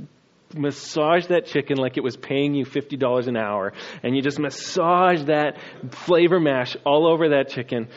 [0.55, 3.73] massage that chicken like it was paying you $50 an hour.
[4.03, 5.59] And you just massage that
[5.91, 7.89] flavor mash all over that chicken.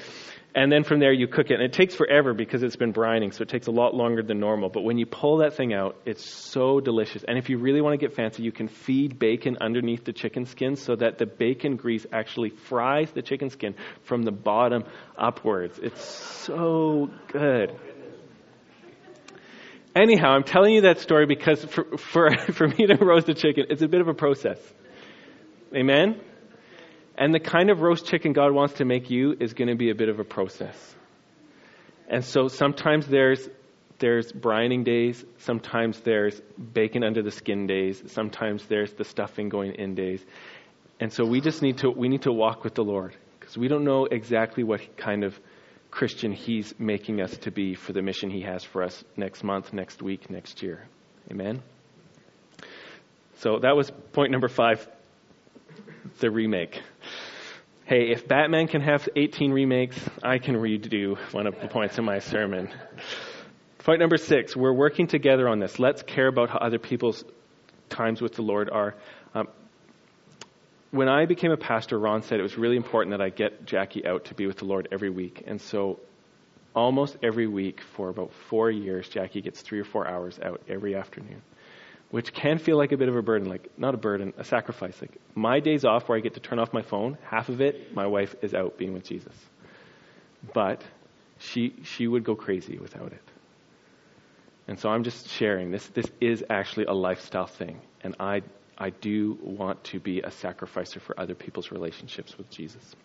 [0.53, 1.53] And then from there you cook it.
[1.53, 4.39] And it takes forever because it's been brining, so it takes a lot longer than
[4.39, 4.69] normal.
[4.69, 7.23] But when you pull that thing out, it's so delicious.
[7.25, 10.45] And if you really want to get fancy, you can feed bacon underneath the chicken
[10.45, 14.83] skin so that the bacon grease actually fries the chicken skin from the bottom
[15.17, 15.79] upwards.
[15.81, 17.73] It's so good.
[19.95, 23.67] Anyhow, I'm telling you that story because for, for, for me to roast a chicken,
[23.69, 24.59] it's a bit of a process.
[25.73, 26.19] Amen?
[27.21, 29.91] And the kind of roast chicken God wants to make you is going to be
[29.91, 30.95] a bit of a process.
[32.07, 33.47] And so sometimes there's
[33.99, 36.41] there's brining days, sometimes there's
[36.73, 40.25] bacon under the skin days, sometimes there's the stuffing going in days.
[40.99, 43.67] And so we just need to we need to walk with the Lord because we
[43.67, 45.39] don't know exactly what kind of
[45.91, 49.73] Christian he's making us to be for the mission he has for us next month,
[49.73, 50.87] next week, next year.
[51.29, 51.61] Amen.
[53.35, 54.87] So that was point number 5
[56.19, 56.81] the remake.
[57.85, 62.05] Hey, if Batman can have 18 remakes, I can redo one of the points in
[62.05, 62.69] my sermon.
[63.79, 65.79] Point number six, we're working together on this.
[65.79, 67.25] Let's care about how other people's
[67.89, 68.95] times with the Lord are.
[69.33, 69.47] Um,
[70.91, 74.05] when I became a pastor, Ron said it was really important that I get Jackie
[74.05, 75.43] out to be with the Lord every week.
[75.47, 75.99] And so
[76.75, 80.95] almost every week for about four years, Jackie gets three or four hours out every
[80.95, 81.41] afternoon
[82.11, 85.01] which can feel like a bit of a burden, like not a burden, a sacrifice.
[85.01, 87.95] Like my days off where I get to turn off my phone, half of it,
[87.95, 89.33] my wife is out being with Jesus.
[90.53, 90.83] But
[91.39, 93.23] she she would go crazy without it.
[94.67, 97.81] And so I'm just sharing this this is actually a lifestyle thing.
[98.03, 98.41] And I
[98.77, 102.95] I do want to be a sacrificer for other people's relationships with Jesus.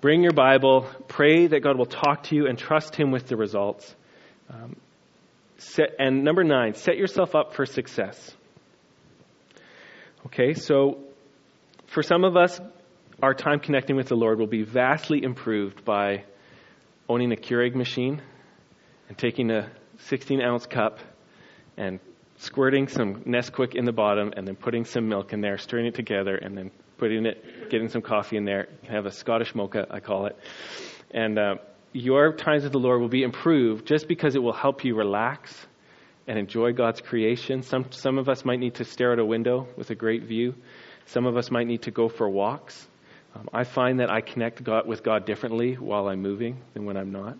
[0.00, 3.36] Bring your Bible, pray that God will talk to you and trust Him with the
[3.36, 3.94] results.
[4.50, 4.76] Um,
[5.56, 8.34] Set, and number nine, set yourself up for success.
[10.26, 10.98] Okay, so
[11.86, 12.60] for some of us,
[13.22, 16.24] our time connecting with the Lord will be vastly improved by
[17.08, 18.20] owning a Keurig machine
[19.08, 20.98] and taking a 16 ounce cup
[21.76, 22.00] and
[22.38, 25.94] squirting some Nesquik in the bottom and then putting some milk in there, stirring it
[25.94, 28.68] together, and then putting it, getting some coffee in there.
[28.82, 30.36] You have a Scottish mocha, I call it.
[31.10, 31.54] And uh,
[31.94, 35.66] your times with the Lord will be improved just because it will help you relax
[36.26, 37.62] and enjoy God's creation.
[37.62, 40.56] Some, some of us might need to stare at a window with a great view.
[41.06, 42.88] Some of us might need to go for walks.
[43.36, 46.96] Um, I find that I connect God, with God differently while I'm moving than when
[46.96, 47.38] I'm not.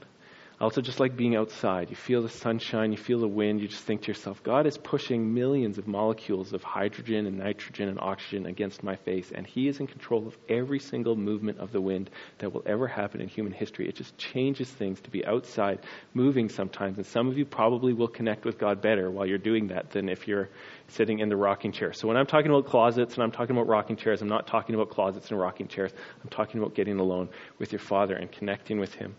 [0.60, 1.90] Also just like being outside.
[1.90, 4.78] You feel the sunshine, you feel the wind, you just think to yourself, God is
[4.78, 9.66] pushing millions of molecules of hydrogen and nitrogen and oxygen against my face, and He
[9.66, 13.26] is in control of every single movement of the wind that will ever happen in
[13.26, 13.88] human history.
[13.88, 15.80] It just changes things to be outside,
[16.14, 19.66] moving sometimes, and some of you probably will connect with God better while you're doing
[19.68, 20.48] that than if you're
[20.86, 21.92] sitting in the rocking chair.
[21.92, 24.76] So when I'm talking about closets and I'm talking about rocking chairs, I'm not talking
[24.76, 25.92] about closets and rocking chairs.
[26.22, 27.28] I'm talking about getting alone
[27.58, 29.16] with your Father and connecting with Him.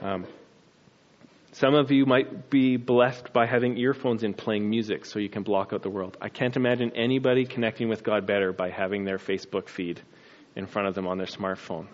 [0.00, 0.26] Um,
[1.54, 5.44] some of you might be blessed by having earphones in playing music so you can
[5.44, 6.16] block out the world.
[6.20, 10.02] I can't imagine anybody connecting with God better by having their Facebook feed
[10.56, 11.86] in front of them on their smartphone.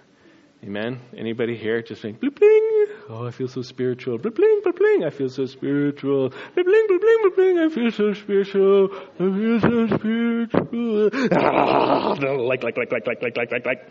[0.64, 1.00] Amen?
[1.14, 4.18] Anybody here just saying, bloop bling, oh, I feel so spiritual.
[4.18, 6.30] Bloop bling, bloop bling, I feel so spiritual.
[6.30, 8.88] Bloop bling, bloop bling, bling, I feel so spiritual.
[9.14, 11.10] I feel so spiritual.
[12.50, 13.90] Like, like, like, like, like, like, like, like, like.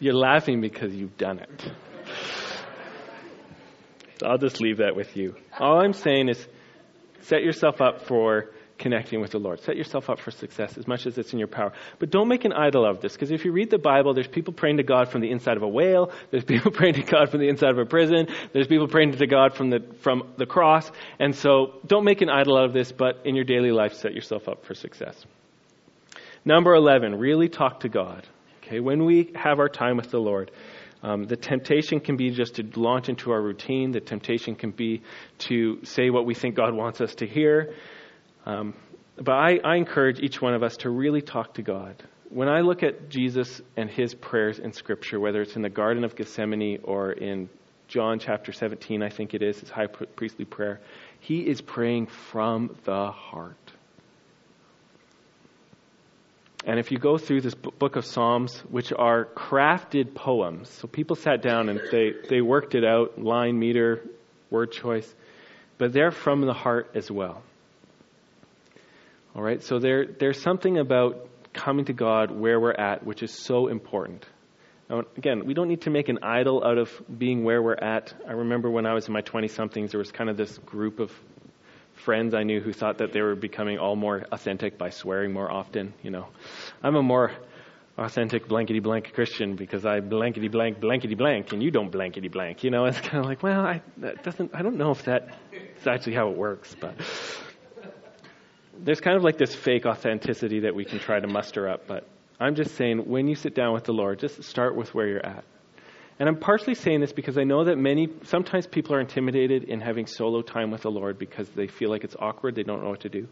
[0.00, 1.72] You're laughing because you've done it.
[4.24, 5.36] I'll just leave that with you.
[5.58, 6.46] All I'm saying is
[7.28, 9.60] Set yourself up for connecting with the Lord.
[9.60, 11.72] Set yourself up for success as much as it's in your power.
[11.98, 14.54] But don't make an idol of this, because if you read the Bible, there's people
[14.54, 17.40] praying to God from the inside of a whale, there's people praying to God from
[17.40, 20.90] the inside of a prison, there's people praying to God from the, from the cross.
[21.18, 24.14] And so don't make an idol out of this, but in your daily life, set
[24.14, 25.22] yourself up for success.
[26.46, 28.26] Number 11, really talk to God.
[28.68, 30.50] Okay, when we have our time with the Lord,
[31.02, 33.92] um, the temptation can be just to launch into our routine.
[33.92, 35.00] The temptation can be
[35.38, 37.74] to say what we think God wants us to hear.
[38.44, 38.74] Um,
[39.16, 42.02] but I, I encourage each one of us to really talk to God.
[42.28, 46.04] When I look at Jesus and his prayers in Scripture, whether it's in the Garden
[46.04, 47.48] of Gethsemane or in
[47.86, 50.80] John chapter 17, I think it is, his high priestly prayer,
[51.20, 53.56] he is praying from the heart.
[56.68, 61.16] And if you go through this book of Psalms, which are crafted poems, so people
[61.16, 64.02] sat down and they, they worked it out, line, meter,
[64.50, 65.14] word choice,
[65.78, 67.42] but they're from the heart as well.
[69.34, 73.32] All right, so there, there's something about coming to God where we're at, which is
[73.32, 74.26] so important.
[74.90, 78.12] Now, again, we don't need to make an idol out of being where we're at.
[78.28, 81.00] I remember when I was in my 20 somethings, there was kind of this group
[81.00, 81.10] of
[81.98, 85.50] friends I knew who thought that they were becoming all more authentic by swearing more
[85.50, 85.94] often.
[86.02, 86.28] You know,
[86.82, 87.32] I'm a more
[87.96, 92.62] authentic blankety blank Christian because I blankety blank blankety blank and you don't blankety blank.
[92.64, 94.54] You know, it's kind of like, well, I that doesn't.
[94.54, 96.94] I don't know if that is actually how it works, but
[98.78, 102.06] there's kind of like this fake authenticity that we can try to muster up, but
[102.40, 105.26] I'm just saying when you sit down with the Lord, just start with where you're
[105.26, 105.44] at.
[106.18, 109.80] And I'm partially saying this because I know that many, sometimes people are intimidated in
[109.80, 112.90] having solo time with the Lord because they feel like it's awkward, they don't know
[112.90, 113.28] what to do.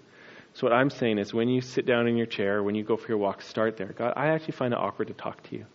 [0.55, 2.97] So what I'm saying is when you sit down in your chair, when you go
[2.97, 3.93] for your walk, start there.
[3.93, 5.67] God, I actually find it awkward to talk to you.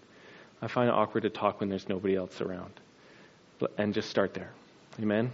[0.61, 2.73] I find it awkward to talk when there's nobody else around.
[3.77, 4.51] And just start there.
[4.99, 5.31] Amen?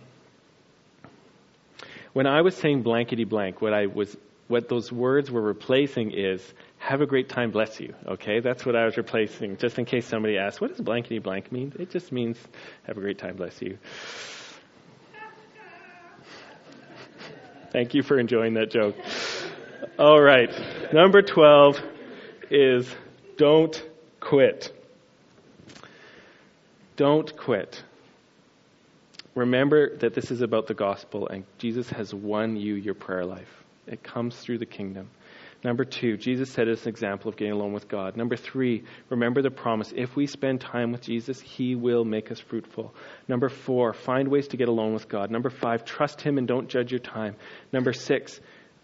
[2.12, 4.18] When I was saying blankety blank, what I was
[4.48, 6.42] what those words were replacing is
[6.78, 7.94] have a great time, bless you.
[8.08, 11.52] Okay, that's what I was replacing, just in case somebody asks, what does blankety blank
[11.52, 11.74] mean?
[11.80, 12.38] It just means
[12.84, 13.78] have a great time, bless you.
[17.72, 18.96] Thank you for enjoying that joke.
[20.00, 20.52] All right,
[20.94, 21.82] number 12
[22.50, 22.88] is
[23.38, 23.82] don't
[24.20, 24.72] quit.
[26.96, 27.84] Don't quit.
[29.36, 33.64] Remember that this is about the gospel and Jesus has won you your prayer life.
[33.86, 35.10] It comes through the kingdom.
[35.64, 38.16] Number two, Jesus set us an example of getting alone with God.
[38.16, 39.92] Number three, remember the promise.
[39.96, 42.94] If we spend time with Jesus, He will make us fruitful.
[43.28, 45.32] Number four, find ways to get alone with God.
[45.32, 47.36] Number five, trust Him and don't judge your time.
[47.74, 48.40] Number six,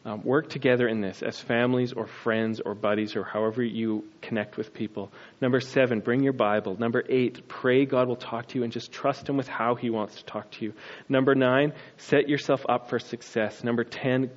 [0.05, 4.57] um, work together in this as families or friends or buddies or however you connect
[4.57, 5.11] with people.
[5.41, 6.75] Number seven, bring your Bible.
[6.77, 9.91] Number eight, pray God will talk to you and just trust Him with how He
[9.91, 10.73] wants to talk to you.
[11.07, 13.63] Number nine, set yourself up for success.
[13.63, 14.31] Number ten,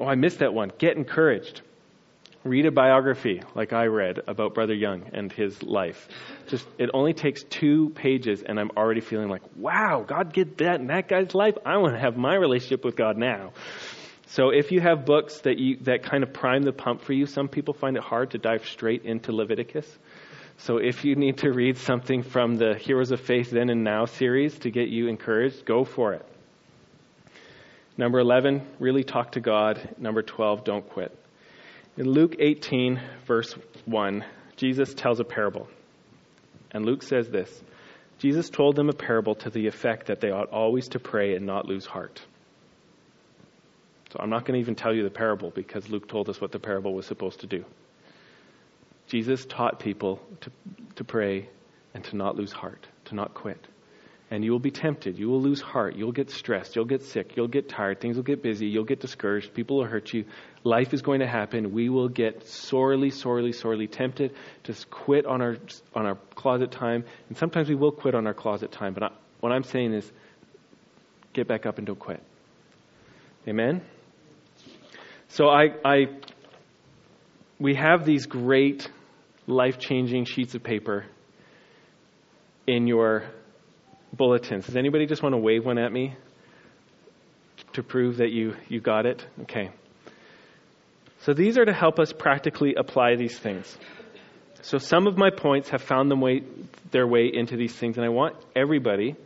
[0.00, 0.72] Oh, I missed that one.
[0.78, 1.60] Get encouraged.
[2.42, 6.08] Read a biography like I read about Brother Yun and his life.
[6.46, 10.80] Just it only takes two pages and I'm already feeling like, wow, God did that
[10.80, 11.56] in that guy's life.
[11.66, 13.52] I want to have my relationship with God now.
[14.28, 17.26] So if you have books that you that kind of prime the pump for you,
[17.26, 19.86] some people find it hard to dive straight into Leviticus.
[20.56, 24.06] So if you need to read something from the Heroes of Faith Then and Now
[24.06, 26.24] series to get you encouraged, go for it.
[27.98, 29.94] Number 11, really talk to God.
[29.98, 31.19] Number 12, don't quit.
[31.96, 34.24] In Luke 18, verse 1,
[34.56, 35.68] Jesus tells a parable.
[36.70, 37.62] And Luke says this
[38.18, 41.46] Jesus told them a parable to the effect that they ought always to pray and
[41.46, 42.20] not lose heart.
[44.12, 46.52] So I'm not going to even tell you the parable because Luke told us what
[46.52, 47.64] the parable was supposed to do.
[49.06, 50.50] Jesus taught people to,
[50.96, 51.48] to pray
[51.94, 53.66] and to not lose heart, to not quit
[54.30, 55.18] and you will be tempted.
[55.18, 55.96] You will lose heart.
[55.96, 56.76] You'll get stressed.
[56.76, 57.36] You'll get sick.
[57.36, 58.00] You'll get tired.
[58.00, 58.66] Things will get busy.
[58.66, 59.52] You'll get discouraged.
[59.54, 60.24] People will hurt you.
[60.62, 61.72] Life is going to happen.
[61.72, 64.32] We will get sorely, sorely, sorely tempted
[64.64, 65.56] to quit on our
[65.94, 68.94] on our closet time, and sometimes we will quit on our closet time.
[68.94, 69.10] But I,
[69.40, 70.10] what I'm saying is,
[71.32, 72.22] get back up and don't quit.
[73.48, 73.82] Amen.
[75.28, 76.06] So I, I
[77.58, 78.88] we have these great
[79.46, 81.06] life-changing sheets of paper
[82.66, 83.24] in your
[84.12, 84.66] bulletins.
[84.66, 86.14] Does anybody just want to wave one at me
[87.72, 89.24] to prove that you, you got it?
[89.42, 89.70] Okay.
[91.20, 93.76] So these are to help us practically apply these things.
[94.62, 96.42] So some of my points have found them way,
[96.90, 99.16] their way into these things, and I want everybody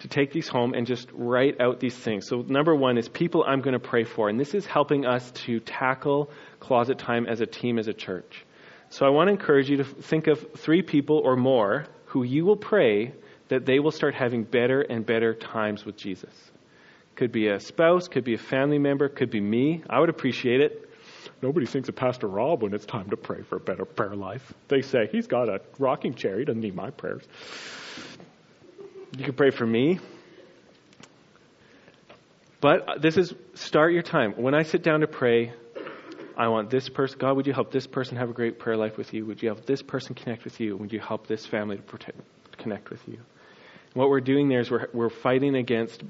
[0.00, 2.26] to take these home and just write out these things.
[2.26, 5.30] So number one is people I'm going to pray for, and this is helping us
[5.46, 8.44] to tackle closet time as a team, as a church.
[8.90, 12.44] So I want to encourage you to think of three people or more who you
[12.44, 13.12] will pray
[13.48, 16.32] that they will start having better and better times with Jesus.
[17.16, 19.82] Could be a spouse, could be a family member, could be me.
[19.88, 20.90] I would appreciate it.
[21.42, 24.52] Nobody thinks of Pastor Rob when it's time to pray for a better prayer life.
[24.68, 26.38] They say, he's got a rocking chair.
[26.38, 27.22] He doesn't need my prayers.
[29.16, 30.00] You can pray for me.
[32.60, 34.32] But this is start your time.
[34.36, 35.52] When I sit down to pray,
[36.36, 38.96] I want this person, God, would you help this person have a great prayer life
[38.96, 39.26] with you?
[39.26, 40.76] Would you help this person connect with you?
[40.76, 42.18] Would you help this family to protect,
[42.58, 43.18] connect with you?
[43.94, 46.02] What we're doing there is we're, we're fighting against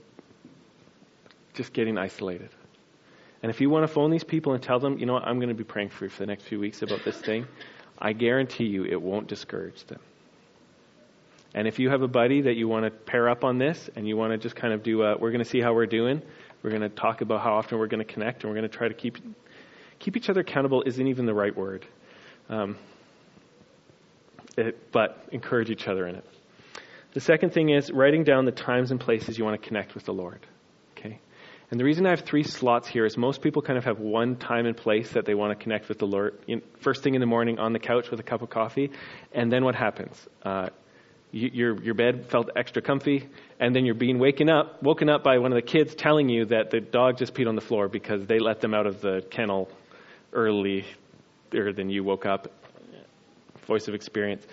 [1.55, 2.51] just getting isolated.
[3.43, 5.37] And if you want to phone these people and tell them, you know what, I'm
[5.37, 7.47] going to be praying for you for the next few weeks about this thing,
[7.99, 10.01] I guarantee you it won't discourage them.
[11.55, 14.09] And if you have a buddy that you want to pair up on this and
[14.09, 16.21] you want to just kind of do a, we're going to see how we're doing,
[16.63, 18.77] we're going to talk about how often we're going to connect, and we're going to
[18.77, 19.19] try to keep
[20.01, 21.87] keep each other accountable isn't even the right word.
[22.49, 22.77] Um,
[24.57, 26.25] it, but encourage each other in it.
[27.15, 30.05] The second thing is writing down the times and places you want to connect with
[30.05, 30.45] the Lord.
[30.99, 31.21] Okay?
[31.71, 34.37] And the reason I have three slots here is most people kind of have one
[34.37, 36.35] time and place that they want to connect with the Lord.
[36.81, 38.91] First thing in the morning on the couch with a cup of coffee,
[39.33, 40.29] and then what happens?
[40.43, 40.71] Uh,
[41.31, 45.25] you, your your bed felt extra comfy, and then you're being waken up, woken up
[45.25, 47.89] by one of the kids telling you that the dog just peed on the floor
[47.89, 49.69] because they let them out of the kennel
[50.33, 50.85] earlier
[51.51, 52.53] than you woke up.
[53.67, 54.45] Voice of experience.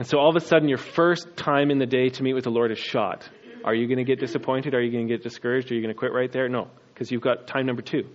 [0.00, 2.44] And so all of a sudden, your first time in the day to meet with
[2.44, 3.28] the Lord is shot.
[3.66, 4.74] Are you going to get disappointed?
[4.74, 5.70] Are you going to get discouraged?
[5.70, 6.48] Are you going to quit right there?
[6.48, 8.08] No, because you've got time number two.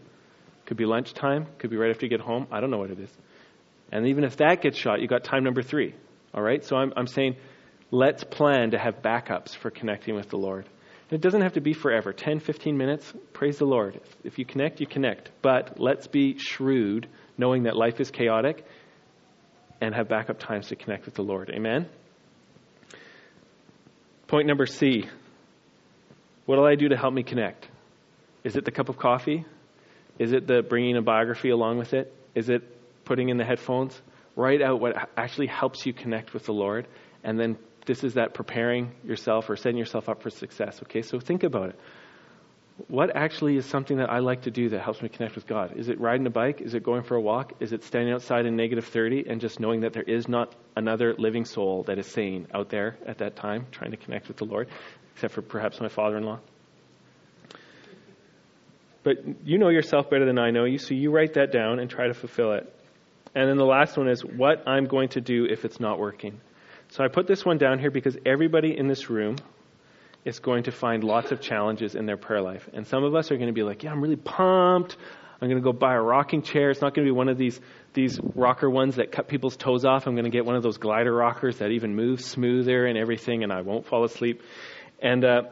[0.65, 1.45] Could be lunchtime.
[1.59, 2.47] Could be right after you get home.
[2.51, 3.11] I don't know what it is.
[3.91, 5.93] And even if that gets shot, you've got time number three.
[6.33, 6.65] All right?
[6.65, 7.35] So I'm, I'm saying
[7.91, 10.67] let's plan to have backups for connecting with the Lord.
[11.11, 13.13] It doesn't have to be forever 10, 15 minutes.
[13.31, 14.01] Praise the Lord.
[14.23, 15.29] If you connect, you connect.
[15.43, 17.07] But let's be shrewd,
[17.37, 18.65] knowing that life is chaotic,
[19.85, 21.51] and have backup times to connect with the Lord.
[21.51, 21.87] Amen?
[24.27, 25.05] Point number C
[26.45, 27.69] What will I do to help me connect?
[28.43, 29.45] Is it the cup of coffee?
[30.17, 32.13] Is it the bringing a biography along with it?
[32.33, 32.63] Is it
[33.05, 33.99] putting in the headphones?
[34.35, 36.87] Write out what actually helps you connect with the Lord,
[37.23, 40.81] and then this is that preparing yourself or setting yourself up for success.
[40.83, 41.79] Okay, so think about it.
[42.87, 45.77] What actually is something that I like to do that helps me connect with God?
[45.77, 46.59] Is it riding a bike?
[46.59, 47.53] Is it going for a walk?
[47.61, 51.15] Is it standing outside in negative 30 and just knowing that there is not another
[51.17, 54.43] living soul that is sane out there at that time trying to connect with the
[54.43, 54.67] Lord,
[55.13, 56.39] except for perhaps my father in law?
[59.03, 61.89] But you know yourself better than I know you, so you write that down and
[61.89, 62.73] try to fulfill it.
[63.33, 66.41] And then the last one is what I'm going to do if it's not working.
[66.89, 69.37] So I put this one down here because everybody in this room
[70.25, 72.67] is going to find lots of challenges in their prayer life.
[72.73, 74.97] And some of us are going to be like, yeah, I'm really pumped.
[75.39, 76.71] I'm going to go buy a rocking chair.
[76.71, 77.59] It's not going to be one of these
[77.93, 80.05] these rocker ones that cut people's toes off.
[80.05, 83.43] I'm going to get one of those glider rockers that even moves smoother and everything,
[83.43, 84.41] and I won't fall asleep.
[85.01, 85.43] And uh,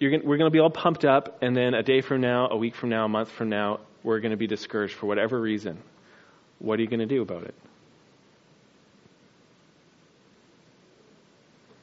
[0.00, 2.56] going we're going to be all pumped up, and then a day from now, a
[2.56, 5.78] week from now, a month from now, we're going to be discouraged for whatever reason.
[6.58, 7.54] What are you going to do about it?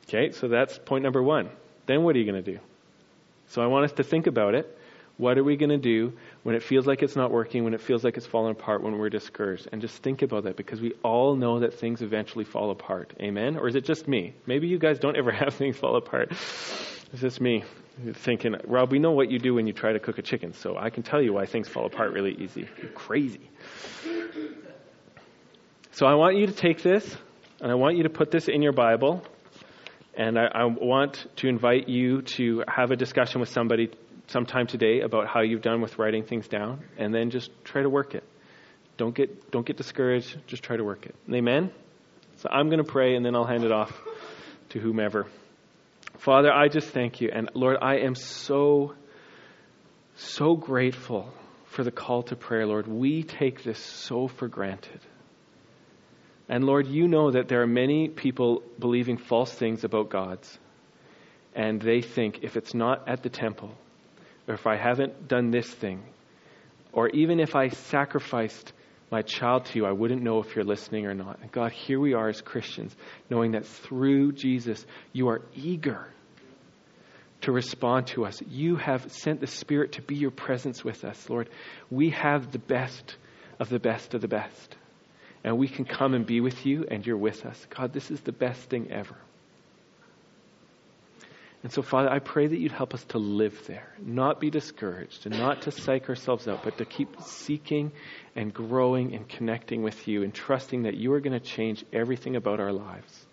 [0.07, 1.49] Okay, so that's point number one.
[1.86, 2.59] Then what are you going to do?
[3.47, 4.77] So I want us to think about it.
[5.17, 7.81] What are we going to do when it feels like it's not working, when it
[7.81, 9.67] feels like it's falling apart, when we're discouraged?
[9.71, 13.13] And just think about that because we all know that things eventually fall apart.
[13.21, 13.57] Amen?
[13.57, 14.34] Or is it just me?
[14.47, 16.31] Maybe you guys don't ever have things fall apart.
[16.31, 17.63] It's just me
[18.13, 20.77] thinking, Rob, we know what you do when you try to cook a chicken, so
[20.77, 22.67] I can tell you why things fall apart really easy.
[22.81, 23.49] You're crazy.
[25.91, 27.15] So I want you to take this,
[27.61, 29.23] and I want you to put this in your Bible.
[30.16, 33.89] And I, I, want to invite you to have a discussion with somebody
[34.28, 37.89] sometime today about how you've done with writing things down, and then just try to
[37.89, 38.24] work it.
[38.97, 40.38] Don't get don't get discouraged.
[40.45, 41.16] Just try to work it.
[41.32, 41.72] Amen.
[42.38, 43.91] So I'm going to pray, and then I'll hand it off
[44.70, 45.28] to whomever.
[46.20, 48.93] Father, I just thank you, and Lord, I am so
[50.16, 51.34] so grateful
[51.66, 52.88] for the call to prayer, Lord.
[52.88, 54.99] We take this so for granted.
[56.54, 60.60] And Lord, you know that there are many people believing false things about God's.
[61.56, 63.72] And they think if it's not at the temple,
[64.47, 66.04] or if I haven't done this thing,
[66.91, 68.72] or even if I sacrificed
[69.10, 71.39] my child to you, I wouldn't know if you're listening or not.
[71.41, 72.95] And God, here we are as Christians,
[73.32, 76.08] knowing that through Jesus, you are eager
[77.41, 78.39] to respond to us.
[78.47, 81.49] You have sent the Spirit to be your presence with us, Lord.
[81.89, 83.16] We have the best
[83.60, 84.78] of the best of the best
[85.43, 87.67] and we can come and be with you, and you're with us.
[87.69, 89.15] God, this is the best thing ever.
[91.63, 95.25] And so, Father, I pray that you'd help us to live there, not be discouraged,
[95.25, 97.93] and not to psych ourselves out, but to keep seeking
[98.35, 102.35] and growing and connecting with you and trusting that you are going to change everything
[102.35, 103.25] about our lives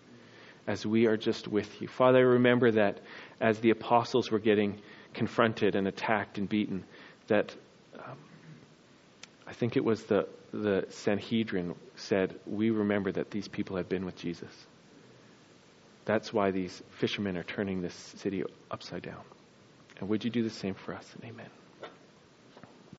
[0.65, 1.89] as we are just with you.
[1.89, 3.01] Father, I remember that
[3.41, 4.79] as the apostles were getting
[5.13, 6.85] confronted and attacked and beaten,
[7.27, 7.53] that
[9.51, 14.05] I think it was the, the Sanhedrin said, We remember that these people had been
[14.05, 14.53] with Jesus.
[16.05, 19.23] That's why these fishermen are turning this city upside down.
[19.99, 21.05] And would you do the same for us?
[21.25, 21.49] Amen.